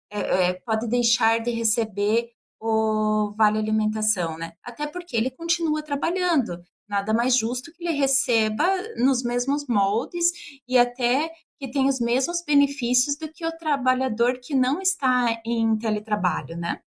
é, 0.10 0.50
é, 0.50 0.54
pode 0.66 0.88
deixar 0.88 1.39
de 1.39 1.51
receber 1.51 2.32
o 2.60 3.34
vale 3.38 3.60
alimentação, 3.60 4.38
né? 4.38 4.54
Até 4.63 4.88
porque 4.88 5.16
ele 5.16 5.30
continua 5.32 5.84
trabalhando. 5.84 6.63
Nada 6.88 7.13
mais 7.13 7.38
justo 7.38 7.72
que 7.74 7.84
ele 7.86 7.98
receba 7.98 8.66
nos 8.98 9.22
mesmos 9.24 9.68
moldes 9.68 10.32
e 10.68 10.77
até 10.77 11.32
que 11.60 11.70
tenha 11.70 11.89
os 11.89 12.00
mesmos 12.00 12.44
benefícios 12.46 13.18
do 13.18 13.32
que 13.32 13.46
o 13.46 13.58
trabalhador 13.58 14.39
que 14.42 14.56
não 14.56 14.82
está 14.82 15.39
em 15.46 15.77
teletrabalho, 15.77 16.56
né? 16.56 16.82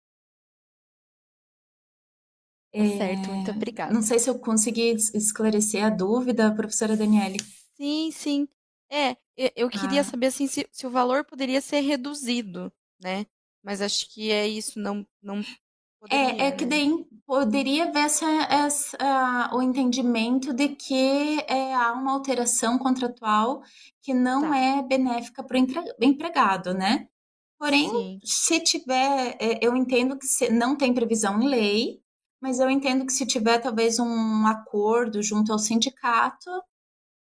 Tá 2.72 2.98
certo, 2.98 3.30
muito 3.30 3.50
é, 3.50 3.54
obrigada. 3.54 3.94
Não 3.94 4.02
sei 4.02 4.18
se 4.18 4.28
eu 4.28 4.38
consegui 4.38 4.92
esclarecer 5.14 5.84
a 5.84 5.90
dúvida, 5.90 6.54
professora 6.54 6.96
Daniele. 6.96 7.38
Sim, 7.76 8.10
sim. 8.12 8.48
É, 8.90 9.16
eu 9.54 9.68
queria 9.68 10.00
ah. 10.00 10.04
saber 10.04 10.26
assim 10.26 10.46
se, 10.46 10.66
se, 10.70 10.86
o 10.86 10.90
valor 10.90 11.24
poderia 11.24 11.60
ser 11.60 11.80
reduzido, 11.80 12.72
né? 13.00 13.26
Mas 13.62 13.80
acho 13.80 14.12
que 14.12 14.30
é 14.30 14.46
isso, 14.48 14.78
não, 14.80 15.06
não 15.22 15.42
poderia, 16.00 16.44
É, 16.44 16.46
é 16.48 16.52
que 16.52 16.64
né? 16.64 16.70
daí 16.70 17.06
poderia 17.26 17.84
haver 17.84 18.04
essa, 18.04 18.26
essa, 18.26 19.50
o 19.52 19.62
entendimento 19.62 20.52
de 20.52 20.68
que 20.68 21.38
é, 21.46 21.74
há 21.74 21.92
uma 21.92 22.12
alteração 22.12 22.78
contratual 22.78 23.62
que 24.02 24.14
não 24.14 24.42
tá. 24.42 24.58
é 24.58 24.82
benéfica 24.82 25.42
para 25.42 25.58
o 25.58 26.04
empregado, 26.04 26.72
né? 26.72 27.08
Porém, 27.58 27.90
Sim. 27.90 28.20
se 28.22 28.60
tiver, 28.60 29.36
é, 29.40 29.58
eu 29.60 29.76
entendo 29.76 30.16
que 30.16 30.50
não 30.50 30.76
tem 30.76 30.94
previsão 30.94 31.42
em 31.42 31.48
lei, 31.48 32.00
mas 32.40 32.60
eu 32.60 32.70
entendo 32.70 33.04
que 33.04 33.12
se 33.12 33.26
tiver 33.26 33.58
talvez 33.58 33.98
um 33.98 34.46
acordo 34.46 35.22
junto 35.22 35.52
ao 35.52 35.58
sindicato, 35.58 36.50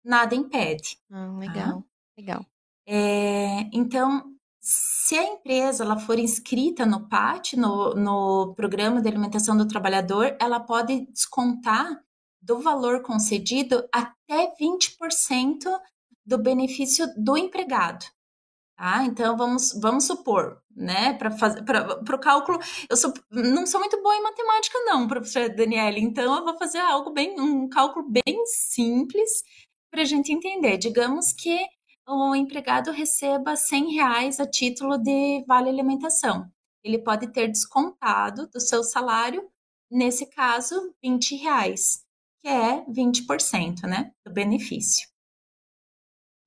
nada 0.03 0.35
impede. 0.35 0.97
Tá? 1.09 1.37
legal, 1.37 1.81
tá? 1.81 1.83
legal. 2.17 2.45
É, 2.87 3.61
então, 3.73 4.35
se 4.59 5.17
a 5.17 5.23
empresa 5.23 5.83
ela 5.83 5.97
for 5.97 6.19
inscrita 6.19 6.85
no 6.85 7.07
PAT, 7.07 7.53
no, 7.53 7.93
no 7.95 8.53
Programa 8.55 9.01
de 9.01 9.07
Alimentação 9.07 9.55
do 9.57 9.67
Trabalhador, 9.67 10.35
ela 10.39 10.59
pode 10.59 11.05
descontar 11.11 12.03
do 12.41 12.59
valor 12.59 13.01
concedido 13.01 13.87
até 13.91 14.53
20% 14.59 15.65
do 16.25 16.37
benefício 16.37 17.07
do 17.17 17.37
empregado. 17.37 18.05
Tá? 18.77 19.03
Então, 19.05 19.37
vamos, 19.37 19.73
vamos 19.79 20.05
supor, 20.05 20.61
né, 20.75 21.13
para 21.13 21.31
fazer 21.31 21.63
para 21.63 22.15
o 22.15 22.19
cálculo, 22.19 22.59
eu 22.89 22.97
sou, 22.97 23.13
não 23.31 23.65
sou 23.65 23.79
muito 23.79 24.01
boa 24.01 24.15
em 24.15 24.23
matemática 24.23 24.77
não, 24.79 25.07
professora 25.07 25.49
Daniela, 25.49 25.97
então 25.97 26.35
eu 26.35 26.43
vou 26.43 26.57
fazer 26.57 26.79
algo 26.79 27.11
bem, 27.11 27.39
um 27.39 27.69
cálculo 27.69 28.05
bem 28.09 28.45
simples 28.45 29.43
para 29.89 30.01
a 30.01 30.05
gente 30.05 30.33
entender. 30.33 30.77
Digamos 30.77 31.31
que 31.31 31.57
o 32.07 32.35
empregado 32.35 32.91
receba 32.91 33.55
100 33.55 33.93
reais 33.93 34.39
a 34.39 34.45
título 34.45 34.97
de 34.97 35.43
vale 35.47 35.69
alimentação. 35.69 36.49
Ele 36.83 36.99
pode 36.99 37.27
ter 37.31 37.47
descontado 37.47 38.47
do 38.47 38.59
seu 38.59 38.83
salário, 38.83 39.49
nesse 39.89 40.29
caso, 40.29 40.93
20 41.01 41.35
reais, 41.37 42.03
que 42.41 42.47
é 42.47 42.85
20%, 42.85 43.83
né, 43.83 44.11
do 44.23 44.31
benefício. 44.31 45.14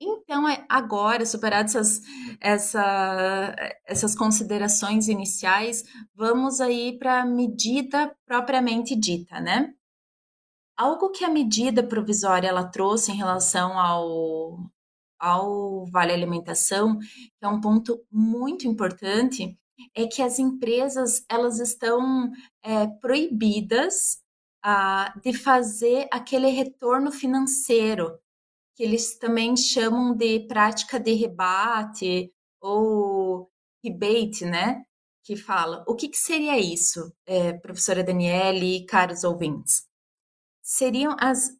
Então, 0.01 0.49
é 0.49 0.65
agora, 0.69 1.27
superadas 1.27 1.75
essas, 1.75 2.01
essa, 2.41 3.57
essas 3.85 4.15
considerações 4.15 5.09
iniciais, 5.09 5.83
vamos 6.15 6.61
aí 6.61 6.97
para 6.99 7.23
a 7.23 7.27
medida 7.27 8.15
propriamente 8.25 8.95
dita, 8.95 9.41
né? 9.41 9.75
Algo 10.77 11.11
que 11.11 11.25
a 11.25 11.31
medida 11.31 11.83
provisória 11.83 12.49
ela 12.49 12.65
trouxe 12.65 13.11
em 13.11 13.17
relação 13.17 13.77
ao, 13.77 14.59
ao 15.19 15.87
Vale 15.87 16.13
Alimentação, 16.13 16.99
que 17.01 17.45
é 17.45 17.49
um 17.49 17.61
ponto 17.61 18.01
muito 18.11 18.69
importante, 18.69 19.59
é 19.95 20.07
que 20.07 20.23
as 20.23 20.39
empresas 20.39 21.25
elas 21.29 21.59
estão 21.59 22.31
é, 22.63 22.87
proibidas 23.01 24.19
ah, 24.63 25.13
de 25.25 25.33
fazer 25.33 26.09
aquele 26.13 26.49
retorno 26.49 27.11
financeiro 27.11 28.19
que 28.79 28.85
eles 28.85 29.19
também 29.19 29.57
chamam 29.57 30.15
de 30.15 30.47
prática 30.47 31.01
de 31.01 31.13
rebate 31.13 32.33
ou 32.61 33.51
rebate, 33.85 34.45
né? 34.45 34.85
Que 35.25 35.35
fala. 35.35 35.85
O 35.89 35.97
que, 35.97 36.09
que 36.09 36.17
seria 36.17 36.57
isso, 36.57 37.13
é, 37.27 37.55
professora 37.55 38.05
Daniele 38.05 38.77
e 38.77 38.87
caros 38.87 39.25
ouvintes? 39.25 39.83
Seriam 40.63 41.17
as, 41.19 41.51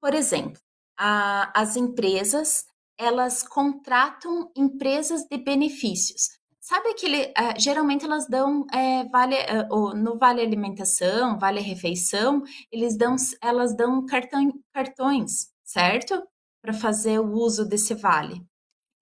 por 0.00 0.14
exemplo, 0.14 0.60
a, 0.96 1.50
as 1.60 1.74
empresas 1.74 2.64
elas 2.96 3.42
contratam 3.42 4.52
empresas 4.56 5.24
de 5.28 5.36
benefícios. 5.36 6.28
Sabe 6.60 6.90
aquele. 6.90 7.24
Uh, 7.30 7.58
geralmente 7.58 8.04
elas 8.04 8.28
dão 8.28 8.64
é, 8.72 9.04
vale, 9.08 9.36
uh, 9.68 9.94
no 9.96 10.16
Vale 10.16 10.42
Alimentação, 10.42 11.38
Vale 11.40 11.60
Refeição, 11.60 12.42
eles 12.70 12.96
dão, 12.96 13.16
elas 13.42 13.74
dão 13.76 14.06
cartão, 14.06 14.52
cartões, 14.72 15.48
certo? 15.64 16.22
Para 16.68 16.74
fazer 16.74 17.18
o 17.18 17.32
uso 17.32 17.64
desse 17.64 17.94
vale. 17.94 18.46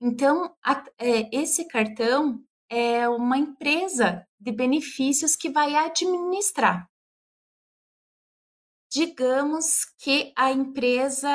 Então, 0.01 0.55
a, 0.65 0.85
é, 1.01 1.29
esse 1.37 1.67
cartão 1.67 2.41
é 2.71 3.09
uma 3.09 3.37
empresa 3.37 4.25
de 4.39 4.53
benefícios 4.53 5.35
que 5.35 5.51
vai 5.51 5.75
administrar. 5.75 6.89
Digamos 8.89 9.85
que 9.99 10.33
a 10.37 10.53
empresa, 10.53 11.29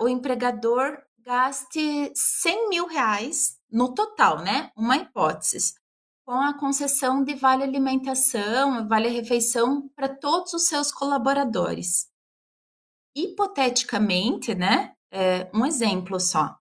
o 0.00 0.08
empregador 0.08 1.02
gaste 1.18 2.10
100 2.14 2.70
mil 2.70 2.86
reais 2.86 3.58
no 3.70 3.94
total, 3.94 4.42
né? 4.42 4.72
Uma 4.74 4.96
hipótese, 4.96 5.74
com 6.24 6.32
a 6.32 6.58
concessão 6.58 7.22
de 7.22 7.34
vale 7.34 7.62
alimentação, 7.62 8.88
vale 8.88 9.08
refeição 9.08 9.86
para 9.94 10.08
todos 10.08 10.54
os 10.54 10.66
seus 10.66 10.90
colaboradores. 10.90 12.08
Hipoteticamente, 13.14 14.54
né? 14.54 14.96
É, 15.12 15.50
um 15.54 15.66
exemplo 15.66 16.18
só. 16.18 16.56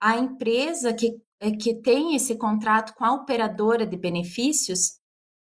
A 0.00 0.18
empresa 0.18 0.92
que, 0.92 1.16
é, 1.38 1.52
que 1.52 1.80
tem 1.80 2.16
esse 2.16 2.36
contrato 2.36 2.92
com 2.94 3.04
a 3.04 3.14
operadora 3.14 3.86
de 3.86 3.96
benefícios, 3.96 4.98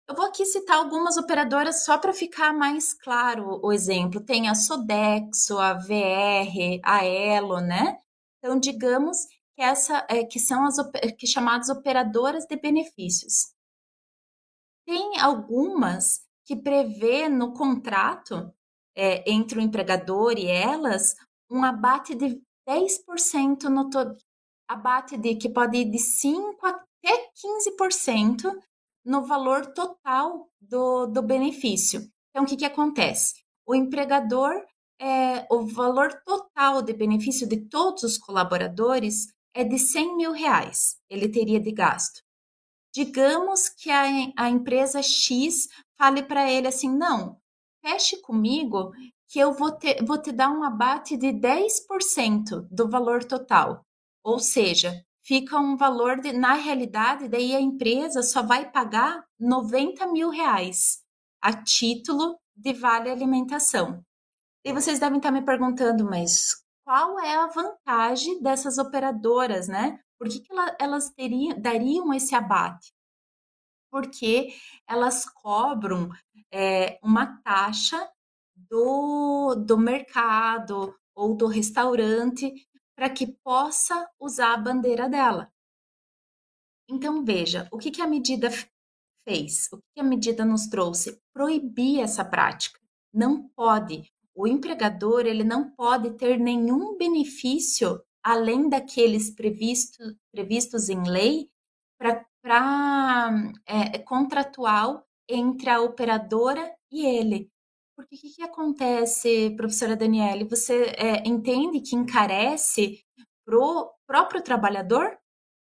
eu 0.08 0.16
vou 0.16 0.26
aqui 0.26 0.44
citar 0.44 0.78
algumas 0.78 1.16
operadoras 1.16 1.84
só 1.84 1.96
para 1.96 2.12
ficar 2.12 2.52
mais 2.52 2.92
claro 2.92 3.60
o 3.62 3.72
exemplo. 3.72 4.20
Tem 4.20 4.48
a 4.48 4.54
Sodexo, 4.56 5.56
a 5.58 5.74
VR, 5.74 6.80
a 6.84 7.04
Elo, 7.04 7.60
né? 7.60 7.96
Então, 8.38 8.58
digamos 8.58 9.18
que, 9.54 9.62
essa, 9.62 10.04
é, 10.10 10.24
que 10.24 10.40
são 10.40 10.66
as 10.66 10.74
que 11.16 11.26
chamadas 11.28 11.68
operadoras 11.68 12.44
de 12.44 12.56
benefícios. 12.56 13.52
Tem 14.84 15.20
algumas 15.20 16.20
que 16.44 16.56
prevê 16.56 17.28
no 17.28 17.54
contrato 17.54 18.52
é, 18.96 19.30
entre 19.30 19.60
o 19.60 19.62
empregador 19.62 20.36
e 20.36 20.48
elas 20.48 21.14
um 21.52 21.62
abate 21.62 22.14
de 22.14 22.40
10% 22.66 23.64
no 23.64 23.90
to... 23.90 24.16
abate 24.66 25.18
de 25.18 25.36
que 25.36 25.50
pode 25.50 25.76
ir 25.76 25.90
de 25.90 25.98
5 25.98 26.66
até 26.66 27.30
15% 27.80 28.58
no 29.04 29.26
valor 29.26 29.66
total 29.74 30.48
do, 30.60 31.06
do 31.06 31.22
benefício. 31.22 32.00
Então, 32.30 32.44
o 32.44 32.46
que, 32.46 32.56
que 32.56 32.64
acontece? 32.64 33.34
O 33.66 33.74
empregador, 33.74 34.64
é, 34.98 35.46
o 35.50 35.66
valor 35.66 36.12
total 36.24 36.80
de 36.80 36.92
benefício 36.94 37.46
de 37.46 37.68
todos 37.68 38.02
os 38.02 38.16
colaboradores 38.16 39.26
é 39.54 39.62
de 39.62 39.78
100 39.78 40.16
mil 40.16 40.32
reais, 40.32 40.96
ele 41.10 41.28
teria 41.28 41.60
de 41.60 41.70
gasto. 41.72 42.22
Digamos 42.94 43.68
que 43.68 43.90
a, 43.90 44.04
a 44.36 44.48
empresa 44.48 45.02
X 45.02 45.68
fale 45.98 46.22
para 46.22 46.50
ele 46.50 46.68
assim: 46.68 46.88
não, 46.88 47.38
feche 47.84 48.18
comigo 48.22 48.92
que 49.32 49.38
eu 49.38 49.54
vou, 49.54 49.72
ter, 49.72 50.04
vou 50.04 50.20
te 50.20 50.30
dar 50.30 50.50
um 50.50 50.62
abate 50.62 51.16
de 51.16 51.28
10% 51.28 52.68
do 52.70 52.90
valor 52.90 53.24
total. 53.24 53.82
Ou 54.22 54.38
seja, 54.38 55.02
fica 55.24 55.58
um 55.58 55.74
valor 55.74 56.20
de, 56.20 56.34
na 56.34 56.52
realidade, 56.52 57.28
daí 57.28 57.56
a 57.56 57.60
empresa 57.60 58.22
só 58.22 58.42
vai 58.42 58.70
pagar 58.70 59.24
90 59.40 60.06
mil 60.08 60.28
reais 60.28 61.02
a 61.40 61.50
título 61.50 62.38
de 62.54 62.74
vale 62.74 63.10
alimentação. 63.10 64.04
E 64.62 64.70
vocês 64.70 64.98
devem 64.98 65.16
estar 65.16 65.30
me 65.30 65.40
perguntando, 65.40 66.04
mas 66.04 66.62
qual 66.84 67.18
é 67.18 67.34
a 67.34 67.46
vantagem 67.46 68.42
dessas 68.42 68.76
operadoras, 68.76 69.66
né? 69.66 69.98
Por 70.18 70.28
que, 70.28 70.40
que 70.40 70.52
elas 70.78 71.08
teriam, 71.08 71.58
dariam 71.58 72.12
esse 72.12 72.34
abate? 72.34 72.92
Porque 73.90 74.54
elas 74.86 75.24
cobram 75.24 76.10
é, 76.52 76.98
uma 77.02 77.40
taxa 77.42 78.06
do, 78.72 79.54
do 79.54 79.76
mercado 79.76 80.94
ou 81.14 81.36
do 81.36 81.46
restaurante 81.46 82.50
para 82.96 83.10
que 83.10 83.26
possa 83.26 84.08
usar 84.18 84.54
a 84.54 84.56
bandeira 84.56 85.10
dela. 85.10 85.52
Então, 86.88 87.22
veja, 87.22 87.68
o 87.70 87.76
que, 87.76 87.90
que 87.90 88.00
a 88.00 88.06
medida 88.06 88.48
fez? 89.28 89.68
O 89.70 89.76
que 89.76 90.00
a 90.00 90.02
medida 90.02 90.42
nos 90.42 90.68
trouxe? 90.68 91.20
Proibir 91.34 92.00
essa 92.00 92.24
prática. 92.24 92.80
Não 93.12 93.46
pode. 93.50 94.10
O 94.34 94.46
empregador 94.46 95.26
ele 95.26 95.44
não 95.44 95.70
pode 95.70 96.12
ter 96.12 96.38
nenhum 96.38 96.96
benefício 96.96 98.02
além 98.22 98.70
daqueles 98.70 99.28
previsto, 99.28 100.02
previstos 100.30 100.88
em 100.88 101.02
lei 101.06 101.50
para 101.98 103.30
é, 103.66 103.98
contratual 103.98 105.06
entre 105.28 105.68
a 105.68 105.82
operadora 105.82 106.74
e 106.90 107.04
ele. 107.04 107.51
Porque 107.96 108.16
o 108.16 108.18
que, 108.18 108.30
que, 108.30 108.42
acontece, 108.42 109.50
professora 109.56 109.96
Daniele? 109.96 110.44
Você 110.44 110.92
é, 110.96 111.26
entende 111.26 111.80
que 111.80 111.94
encarece 111.94 113.00
para 113.44 113.58
o 113.58 113.90
próprio 114.06 114.42
trabalhador 114.42 115.18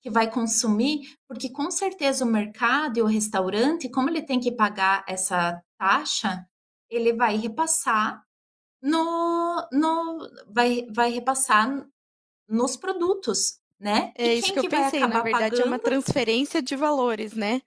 que 0.01 0.09
vai 0.09 0.29
consumir? 0.29 1.15
Porque 1.27 1.49
com 1.49 1.69
certeza 1.71 2.23
o 2.23 2.27
mercado 2.27 2.97
e 2.97 3.01
o 3.01 3.07
restaurante, 3.07 3.89
como 3.89 4.09
ele 4.09 4.21
tem 4.21 4.39
que 4.39 4.51
pagar 4.51 5.03
essa 5.07 5.61
taxa, 5.77 6.45
ele 6.89 7.13
vai 7.13 7.37
repassar 7.37 8.23
no, 8.81 9.67
no 9.71 10.29
vai, 10.47 10.87
vai 10.89 11.11
repassar 11.11 11.87
nos 12.47 12.75
produtos, 12.75 13.59
né? 13.79 14.11
É 14.15 14.33
isso 14.33 14.51
que 14.51 14.59
eu 14.59 14.69
pensei, 14.69 14.99
na 14.99 15.21
verdade 15.21 15.51
pagando... 15.51 15.61
é 15.61 15.65
uma 15.65 15.79
transferência 15.79 16.61
de 16.61 16.75
valores, 16.75 17.33
né? 17.33 17.61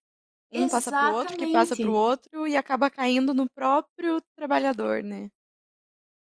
Um 0.55 0.69
passa 0.69 0.91
para 0.91 1.13
o 1.13 1.17
outro, 1.17 1.37
que 1.37 1.53
passa 1.53 1.77
para 1.77 1.91
o 1.91 1.95
outro 1.95 2.47
e 2.47 2.57
acaba 2.57 2.91
caindo 2.91 3.35
no 3.35 3.49
próprio 3.51 4.21
trabalhador, 4.37 5.03
né? 5.03 5.29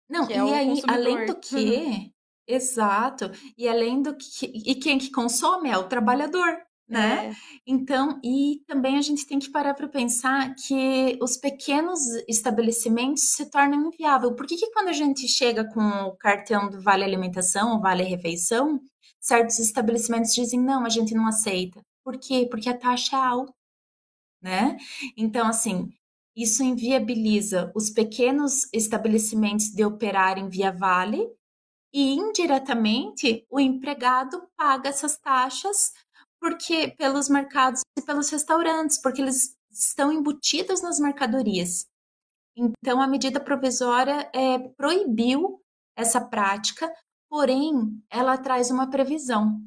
Não, 0.09 0.27
é 0.29 0.35
e 0.35 0.53
aí, 0.53 0.81
além 0.87 1.25
do 1.25 1.35
que, 1.35 2.11
exato, 2.47 3.31
e 3.57 3.67
além 3.67 4.01
do 4.01 4.15
que, 4.15 4.45
e 4.45 4.75
quem 4.75 4.97
que 4.97 5.11
consome 5.11 5.69
é 5.69 5.77
o 5.77 5.87
trabalhador, 5.87 6.57
né? 6.87 7.29
É. 7.29 7.35
Então, 7.65 8.19
e 8.23 8.61
também 8.67 8.97
a 8.97 9.01
gente 9.01 9.25
tem 9.25 9.39
que 9.39 9.49
parar 9.49 9.73
para 9.73 9.87
pensar 9.87 10.53
que 10.55 11.17
os 11.21 11.37
pequenos 11.37 11.99
estabelecimentos 12.27 13.33
se 13.33 13.49
tornam 13.49 13.87
inviáveis. 13.87 14.35
Por 14.35 14.45
que, 14.45 14.55
que 14.55 14.71
quando 14.71 14.89
a 14.89 14.93
gente 14.93 15.27
chega 15.27 15.65
com 15.65 15.81
o 15.81 16.15
cartão 16.15 16.69
do 16.69 16.79
Vale 16.81 17.03
Alimentação 17.03 17.73
ou 17.73 17.81
Vale 17.81 18.03
Refeição, 18.03 18.79
certos 19.19 19.57
estabelecimentos 19.57 20.33
dizem 20.33 20.59
não, 20.59 20.85
a 20.85 20.89
gente 20.89 21.15
não 21.15 21.27
aceita. 21.27 21.81
Por 22.03 22.17
quê? 22.19 22.47
Porque 22.49 22.69
a 22.69 22.77
taxa 22.77 23.15
é 23.15 23.19
alta 23.19 23.51
né? 24.45 24.77
Então, 25.17 25.47
assim, 25.47 25.89
isso 26.37 26.63
inviabiliza 26.63 27.71
os 27.75 27.89
pequenos 27.89 28.71
estabelecimentos 28.71 29.71
de 29.71 29.83
operarem 29.83 30.47
via 30.47 30.71
Vale 30.71 31.27
e 31.91 32.13
indiretamente 32.13 33.43
o 33.49 33.59
empregado 33.59 34.47
paga 34.55 34.89
essas 34.89 35.17
taxas 35.17 35.91
porque 36.39 36.93
pelos 36.95 37.27
mercados 37.27 37.81
e 37.97 38.03
pelos 38.03 38.29
restaurantes, 38.29 39.01
porque 39.01 39.19
eles 39.19 39.57
estão 39.71 40.11
embutidos 40.13 40.79
nas 40.79 40.99
mercadorias. 40.99 41.87
Então 42.55 43.01
a 43.01 43.07
medida 43.07 43.39
provisória 43.39 44.29
é, 44.31 44.59
proibiu 44.77 45.59
essa 45.97 46.21
prática, 46.21 46.93
porém 47.27 47.99
ela 48.11 48.37
traz 48.37 48.69
uma 48.69 48.91
previsão 48.91 49.59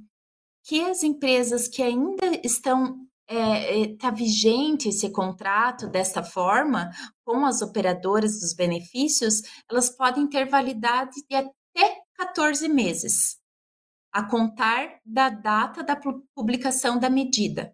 que 0.63 0.83
as 0.83 1.03
empresas 1.03 1.67
que 1.67 1.83
ainda 1.83 2.27
estão 2.45 3.08
está 3.29 3.35
é, 3.35 3.83
é 3.83 3.97
tá 3.97 4.11
vigente 4.11 4.89
esse 4.89 5.11
contrato 5.13 5.87
dessa 5.87 6.23
forma 6.23 6.91
com 7.25 7.45
as 7.45 7.61
operadoras 7.61 8.41
dos 8.41 8.55
benefícios, 8.55 9.43
elas 9.71 9.91
podem 9.91 10.27
ter 10.27 10.49
validade 10.49 11.15
de 11.29 11.37
até 11.37 12.03
14 12.15 12.69
meses. 12.69 13.39
a 14.11 14.27
contar 14.29 15.01
da 15.05 15.29
data 15.29 15.83
da 15.85 15.95
publicação 16.35 16.99
da 16.99 17.11
medida 17.11 17.73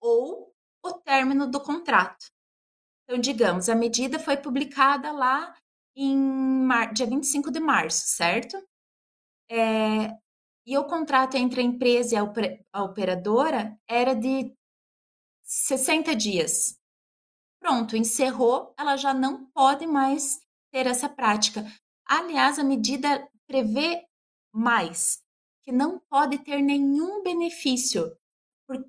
ou 0.00 0.52
o 0.84 0.92
término 0.92 1.50
do 1.50 1.60
contrato. 1.60 2.26
Então, 3.02 3.20
digamos, 3.20 3.68
a 3.68 3.74
medida 3.74 4.18
foi 4.18 4.36
publicada 4.36 5.10
lá 5.10 5.54
em 5.96 6.16
mar... 6.16 6.92
dia 6.92 7.06
25 7.06 7.50
de 7.50 7.58
março, 7.58 8.06
certo? 8.06 8.56
É... 9.50 10.16
E 10.66 10.78
o 10.78 10.84
contrato 10.84 11.36
entre 11.36 11.60
a 11.60 11.64
empresa 11.64 12.14
e 12.14 12.18
a 12.72 12.82
operadora 12.82 13.76
era 13.88 14.14
de 14.14 14.54
60 15.44 16.16
dias. 16.16 16.78
Pronto, 17.60 17.96
encerrou, 17.96 18.74
ela 18.78 18.96
já 18.96 19.14
não 19.14 19.46
pode 19.46 19.86
mais 19.86 20.40
ter 20.72 20.86
essa 20.86 21.08
prática. 21.08 21.64
Aliás, 22.06 22.58
a 22.58 22.64
medida 22.64 23.26
prevê 23.46 24.02
mais, 24.52 25.20
que 25.62 25.72
não 25.72 26.00
pode 26.10 26.38
ter 26.38 26.60
nenhum 26.60 27.22
benefício, 27.22 28.10
por, 28.66 28.84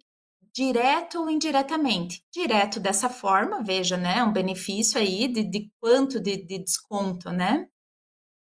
direto 0.53 1.19
ou 1.19 1.29
indiretamente. 1.29 2.23
Direto 2.31 2.79
dessa 2.79 3.09
forma, 3.09 3.61
veja, 3.61 3.97
né? 3.97 4.23
Um 4.23 4.31
benefício 4.31 4.99
aí 4.99 5.27
de, 5.27 5.43
de 5.43 5.69
quanto 5.79 6.19
de, 6.19 6.37
de 6.37 6.59
desconto, 6.59 7.29
né? 7.29 7.67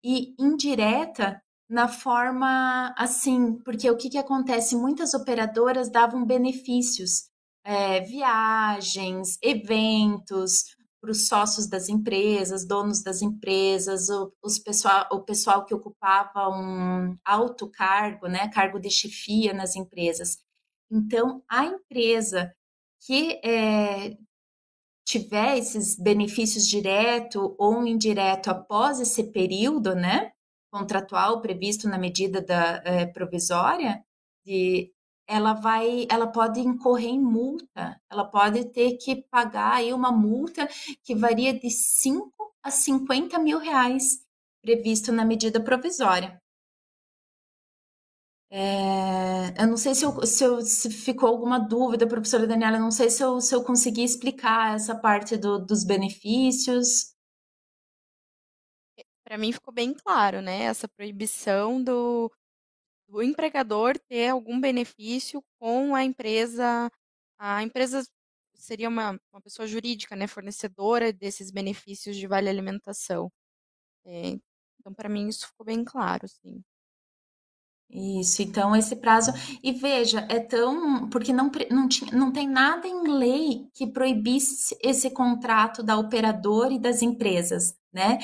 E 0.05 0.35
indireta 0.39 1.43
na 1.69 1.89
forma 1.89 2.95
assim, 2.97 3.59
porque 3.65 3.91
o 3.91 3.97
que, 3.97 4.11
que 4.11 4.19
acontece? 4.19 4.77
Muitas 4.77 5.15
operadoras 5.15 5.91
davam 5.91 6.25
benefícios, 6.25 7.29
é, 7.67 8.01
viagens, 8.01 9.39
eventos, 9.43 10.65
para 11.01 11.11
os 11.11 11.27
sócios 11.27 11.67
das 11.69 11.89
empresas, 11.89 12.67
donos 12.67 13.03
das 13.03 13.23
empresas, 13.23 14.09
o, 14.09 14.33
os 14.43 14.59
pessoal, 14.59 15.07
o 15.11 15.21
pessoal 15.21 15.65
que 15.65 15.75
ocupava 15.75 16.49
um 16.49 17.17
alto 17.25 17.69
cargo, 17.69 18.29
né, 18.29 18.49
cargo 18.49 18.79
de 18.79 18.89
chefia 18.89 19.53
nas 19.53 19.75
empresas. 19.75 20.39
Então, 20.91 21.43
a 21.49 21.65
empresa 21.65 22.55
que 23.05 23.41
é, 23.45 24.17
tiver 25.05 25.59
esses 25.59 25.97
benefícios 25.99 26.69
direto 26.69 27.57
ou 27.59 27.85
indireto 27.85 28.49
após 28.49 29.01
esse 29.01 29.25
período, 29.33 29.95
né, 29.95 30.31
contratual 30.71 31.41
previsto 31.41 31.89
na 31.89 31.99
medida 31.99 32.41
da 32.41 32.83
é, 32.85 33.07
provisória, 33.07 34.05
de 34.45 34.93
ela 35.27 35.55
vai, 35.55 36.07
ela 36.11 36.27
pode 36.27 36.61
incorrer 36.61 37.11
em 37.11 37.21
multa, 37.21 38.01
ela 38.11 38.25
pode 38.25 38.67
ter 38.67 38.97
que 38.97 39.23
pagar 39.25 39.75
aí 39.75 39.93
uma 39.93 40.13
multa 40.13 40.69
que 41.03 41.15
varia 41.15 41.53
de 41.59 41.71
5 41.71 42.55
a 42.63 42.71
50 42.71 43.39
mil 43.39 43.59
reais, 43.59 44.25
previsto 44.63 45.13
na 45.13 45.25
medida 45.25 45.63
provisória. 45.63 46.41
É, 48.49 49.61
eu 49.61 49.67
não 49.67 49.77
sei 49.77 49.95
se, 49.95 50.05
eu, 50.05 50.25
se, 50.25 50.45
eu, 50.45 50.61
se, 50.63 50.89
ficou 50.89 51.29
alguma 51.29 51.59
dúvida, 51.59 52.07
professora 52.07 52.47
Daniela, 52.47 52.77
eu 52.77 52.81
não 52.81 52.93
sei 52.93 53.11
se 53.11 53.23
eu, 53.23 53.41
se 53.41 53.53
eu 53.55 53.65
consegui 53.65 54.05
explicar 54.05 54.77
essa 54.77 54.95
parte 54.95 55.37
do, 55.37 55.59
dos 55.59 55.85
benefícios. 55.85 57.13
Para 59.25 59.37
mim 59.37 59.51
ficou 59.53 59.75
bem 59.75 59.93
claro, 59.93 60.41
né? 60.41 60.63
Essa 60.63 60.87
proibição 60.87 61.83
do, 61.83 62.31
do 63.09 63.23
empregador 63.23 63.99
ter 64.09 64.29
algum 64.29 64.61
benefício 64.61 65.43
com 65.59 65.95
a 65.95 66.05
empresa. 66.05 66.91
A 67.39 67.63
empresa 67.63 68.03
seria 68.55 68.89
uma, 68.89 69.19
uma 69.33 69.41
pessoa 69.41 69.67
jurídica, 69.67 70.17
né, 70.17 70.27
fornecedora 70.27 71.13
desses 71.13 71.51
benefícios 71.51 72.17
de 72.17 72.27
vale 72.27 72.49
alimentação. 72.49 73.31
É, 74.05 74.39
então, 74.81 74.95
para 74.95 75.09
mim, 75.09 75.29
isso 75.29 75.47
ficou 75.49 75.67
bem 75.67 75.85
claro, 75.85 76.29
sim. 76.29 76.63
Isso, 77.89 78.43
então 78.43 78.75
esse 78.75 78.97
prazo. 78.97 79.33
E 79.63 79.73
veja, 79.73 80.27
é 80.29 80.41
tão. 80.41 81.09
Porque 81.09 81.33
não, 81.33 81.51
não, 81.71 81.89
tinha, 81.89 82.11
não 82.13 82.33
tem 82.33 82.49
nada 82.49 82.87
em 82.89 83.07
lei 83.09 83.69
que 83.73 83.87
proibisse 83.87 84.77
esse 84.83 85.09
contrato 85.11 85.83
da 85.85 85.97
operadora 85.97 86.73
e 86.75 86.81
das 86.81 87.01
empresas, 87.01 87.77
né? 87.93 88.19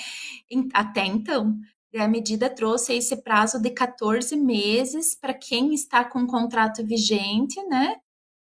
Até 0.75 1.07
então 1.07 1.57
a 1.98 2.09
medida 2.09 2.48
trouxe 2.48 2.94
esse 2.94 3.16
prazo 3.16 3.61
de 3.61 3.70
14 3.70 4.35
meses 4.37 5.14
para 5.14 5.35
quem 5.35 5.74
está 5.74 6.05
com 6.05 6.26
contrato 6.26 6.85
vigente, 6.85 7.62
né? 7.66 7.96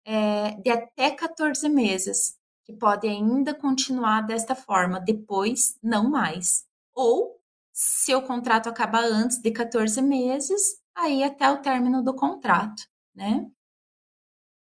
É, 0.04 0.52
de 0.61 0.70
até 0.70 1.11
14 1.11 1.68
meses, 1.68 2.37
que 2.64 2.72
pode 2.72 3.06
ainda 3.06 3.54
continuar 3.54 4.22
desta 4.22 4.54
forma, 4.54 5.00
depois 5.00 5.78
não 5.82 6.11
mais. 6.11 6.64
Ou, 6.94 7.38
se 7.72 8.14
o 8.14 8.22
contrato 8.22 8.68
acaba 8.68 9.00
antes 9.00 9.38
de 9.38 9.50
14 9.50 10.00
meses, 10.02 10.78
aí 10.94 11.22
até 11.22 11.50
o 11.50 11.62
término 11.62 12.02
do 12.02 12.14
contrato, 12.14 12.82
né? 13.14 13.46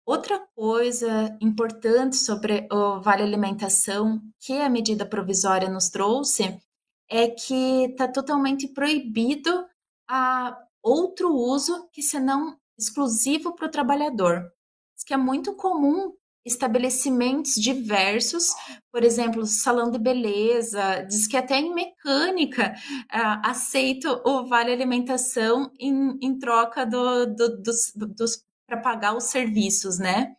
Outra 0.04 0.38
coisa 0.54 1.36
importante 1.40 2.14
sobre 2.14 2.68
o 2.70 3.00
Vale 3.00 3.24
Alimentação 3.24 4.20
que 4.38 4.52
a 4.60 4.68
medida 4.68 5.04
provisória 5.04 5.68
nos 5.68 5.88
trouxe 5.88 6.60
é 7.10 7.28
que 7.28 7.84
está 7.84 8.08
totalmente 8.08 8.68
proibido 8.68 9.66
a 10.08 10.56
outro 10.82 11.32
uso 11.32 11.88
que 11.92 12.02
senão 12.02 12.58
exclusivo 12.78 13.54
para 13.54 13.66
o 13.66 13.70
trabalhador. 13.70 14.50
Isso 14.96 15.06
que 15.06 15.14
é 15.14 15.16
muito 15.16 15.54
comum 15.54 16.12
estabelecimentos 16.44 17.54
diversos, 17.54 18.54
por 18.92 19.02
exemplo, 19.02 19.44
salão 19.44 19.90
de 19.90 19.98
beleza, 19.98 21.02
diz 21.02 21.26
que 21.26 21.36
até 21.36 21.58
em 21.58 21.74
mecânica 21.74 22.72
uh, 23.12 23.40
aceita 23.42 24.22
o 24.24 24.46
vale 24.46 24.70
alimentação 24.70 25.72
em, 25.78 26.16
em 26.22 26.38
troca 26.38 26.86
do, 26.86 27.26
do, 27.26 27.62
dos, 27.62 27.92
dos 27.96 28.44
para 28.64 28.80
pagar 28.80 29.16
os 29.16 29.24
serviços, 29.24 29.98
né? 29.98 30.34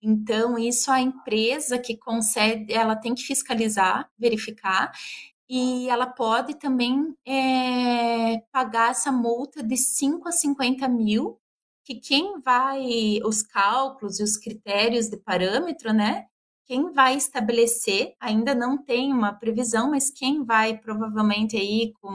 Então, 0.00 0.58
isso 0.58 0.90
a 0.90 1.00
empresa 1.00 1.78
que 1.78 1.96
concede, 1.96 2.72
ela 2.72 2.96
tem 2.96 3.14
que 3.14 3.22
fiscalizar, 3.22 4.08
verificar, 4.18 4.92
e 5.54 5.86
ela 5.90 6.06
pode 6.06 6.54
também 6.54 7.14
é, 7.26 8.38
pagar 8.50 8.92
essa 8.92 9.12
multa 9.12 9.62
de 9.62 9.76
5 9.76 10.26
a 10.26 10.32
50 10.32 10.88
mil, 10.88 11.38
que 11.84 11.96
quem 11.96 12.40
vai, 12.40 13.20
os 13.22 13.42
cálculos 13.42 14.18
e 14.18 14.22
os 14.22 14.38
critérios 14.38 15.10
de 15.10 15.18
parâmetro, 15.18 15.92
né? 15.92 16.24
Quem 16.64 16.90
vai 16.90 17.16
estabelecer, 17.16 18.14
ainda 18.18 18.54
não 18.54 18.82
tem 18.82 19.12
uma 19.12 19.34
previsão, 19.34 19.90
mas 19.90 20.08
quem 20.08 20.42
vai 20.42 20.78
provavelmente 20.78 21.54
aí 21.54 21.92
com 22.00 22.08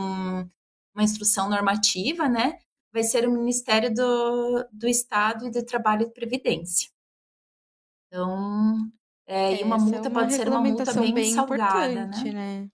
uma 0.95 1.03
instrução 1.03 1.47
normativa, 1.47 2.27
né? 2.27 2.57
Vai 2.91 3.03
ser 3.03 3.27
o 3.27 3.31
Ministério 3.31 3.93
do, 3.93 4.67
do 4.73 4.87
Estado 4.87 5.45
e 5.45 5.51
do 5.51 5.63
Trabalho 5.63 6.07
e 6.07 6.11
Previdência. 6.11 6.89
Então, 8.07 8.89
é, 9.27 9.53
é, 9.53 9.61
e 9.61 9.63
uma 9.63 9.77
multa 9.77 10.07
é 10.07 10.09
uma 10.09 10.21
pode 10.21 10.33
ser 10.33 10.47
uma 10.47 10.59
multa 10.59 10.91
bem, 10.93 11.13
bem 11.13 11.33
salgada, 11.35 12.07
né? 12.07 12.33
né? 12.33 12.69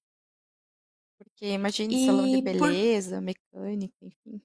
Porque 1.24 1.54
imagine 1.54 2.06
salão 2.06 2.30
de 2.30 2.42
beleza, 2.42 3.16
por... 3.16 3.24
mecânica, 3.24 3.96
enfim. 4.02 4.42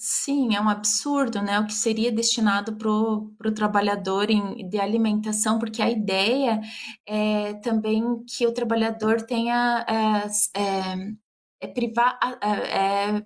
Sim, 0.00 0.54
é 0.54 0.60
um 0.60 0.68
absurdo, 0.68 1.42
né? 1.42 1.58
O 1.58 1.66
que 1.66 1.74
seria 1.74 2.12
destinado 2.12 2.76
para 2.76 2.88
o 2.88 3.54
trabalhador 3.54 4.30
em, 4.30 4.68
de 4.68 4.78
alimentação, 4.78 5.58
porque 5.58 5.82
a 5.82 5.90
ideia 5.90 6.60
é 7.04 7.54
também 7.54 8.22
que 8.24 8.46
o 8.46 8.52
trabalhador 8.52 9.22
tenha 9.22 9.84
é, 9.88 10.60
é, 10.60 11.14
é 11.62 11.66
privar, 11.66 12.16
é, 12.40 13.16
é 13.16 13.24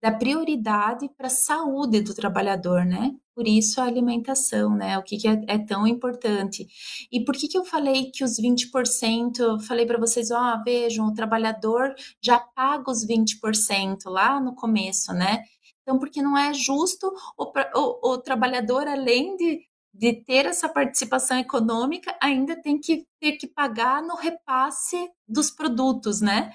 da 0.00 0.12
prioridade 0.12 1.08
para 1.16 1.26
a 1.26 1.30
saúde 1.30 2.02
do 2.02 2.14
trabalhador, 2.14 2.84
né? 2.84 3.16
Por 3.38 3.46
isso 3.46 3.80
a 3.80 3.84
alimentação, 3.84 4.74
né? 4.74 4.98
O 4.98 5.02
que, 5.04 5.16
que 5.16 5.28
é, 5.28 5.40
é, 5.46 5.58
tão 5.58 5.86
importante. 5.86 6.66
E 7.12 7.24
por 7.24 7.36
que, 7.36 7.46
que 7.46 7.56
eu 7.56 7.64
falei 7.64 8.10
que 8.10 8.24
os 8.24 8.32
20%, 8.36 9.60
falei 9.62 9.86
para 9.86 9.96
vocês, 9.96 10.32
ó, 10.32 10.56
oh, 10.56 10.64
vejam, 10.64 11.06
o 11.06 11.14
trabalhador 11.14 11.94
já 12.20 12.40
paga 12.40 12.90
os 12.90 13.06
20% 13.06 14.06
lá 14.06 14.40
no 14.40 14.56
começo, 14.56 15.12
né? 15.12 15.44
Então, 15.82 16.00
porque 16.00 16.20
não 16.20 16.36
é 16.36 16.52
justo 16.52 17.06
o, 17.38 17.44
o, 17.76 18.14
o 18.14 18.18
trabalhador, 18.18 18.88
além 18.88 19.36
de, 19.36 19.60
de 19.94 20.14
ter 20.24 20.44
essa 20.44 20.68
participação 20.68 21.38
econômica, 21.38 22.12
ainda 22.20 22.60
tem 22.60 22.76
que 22.76 23.06
ter 23.20 23.36
que 23.36 23.46
pagar 23.46 24.02
no 24.02 24.16
repasse 24.16 25.08
dos 25.28 25.48
produtos, 25.48 26.20
né? 26.20 26.50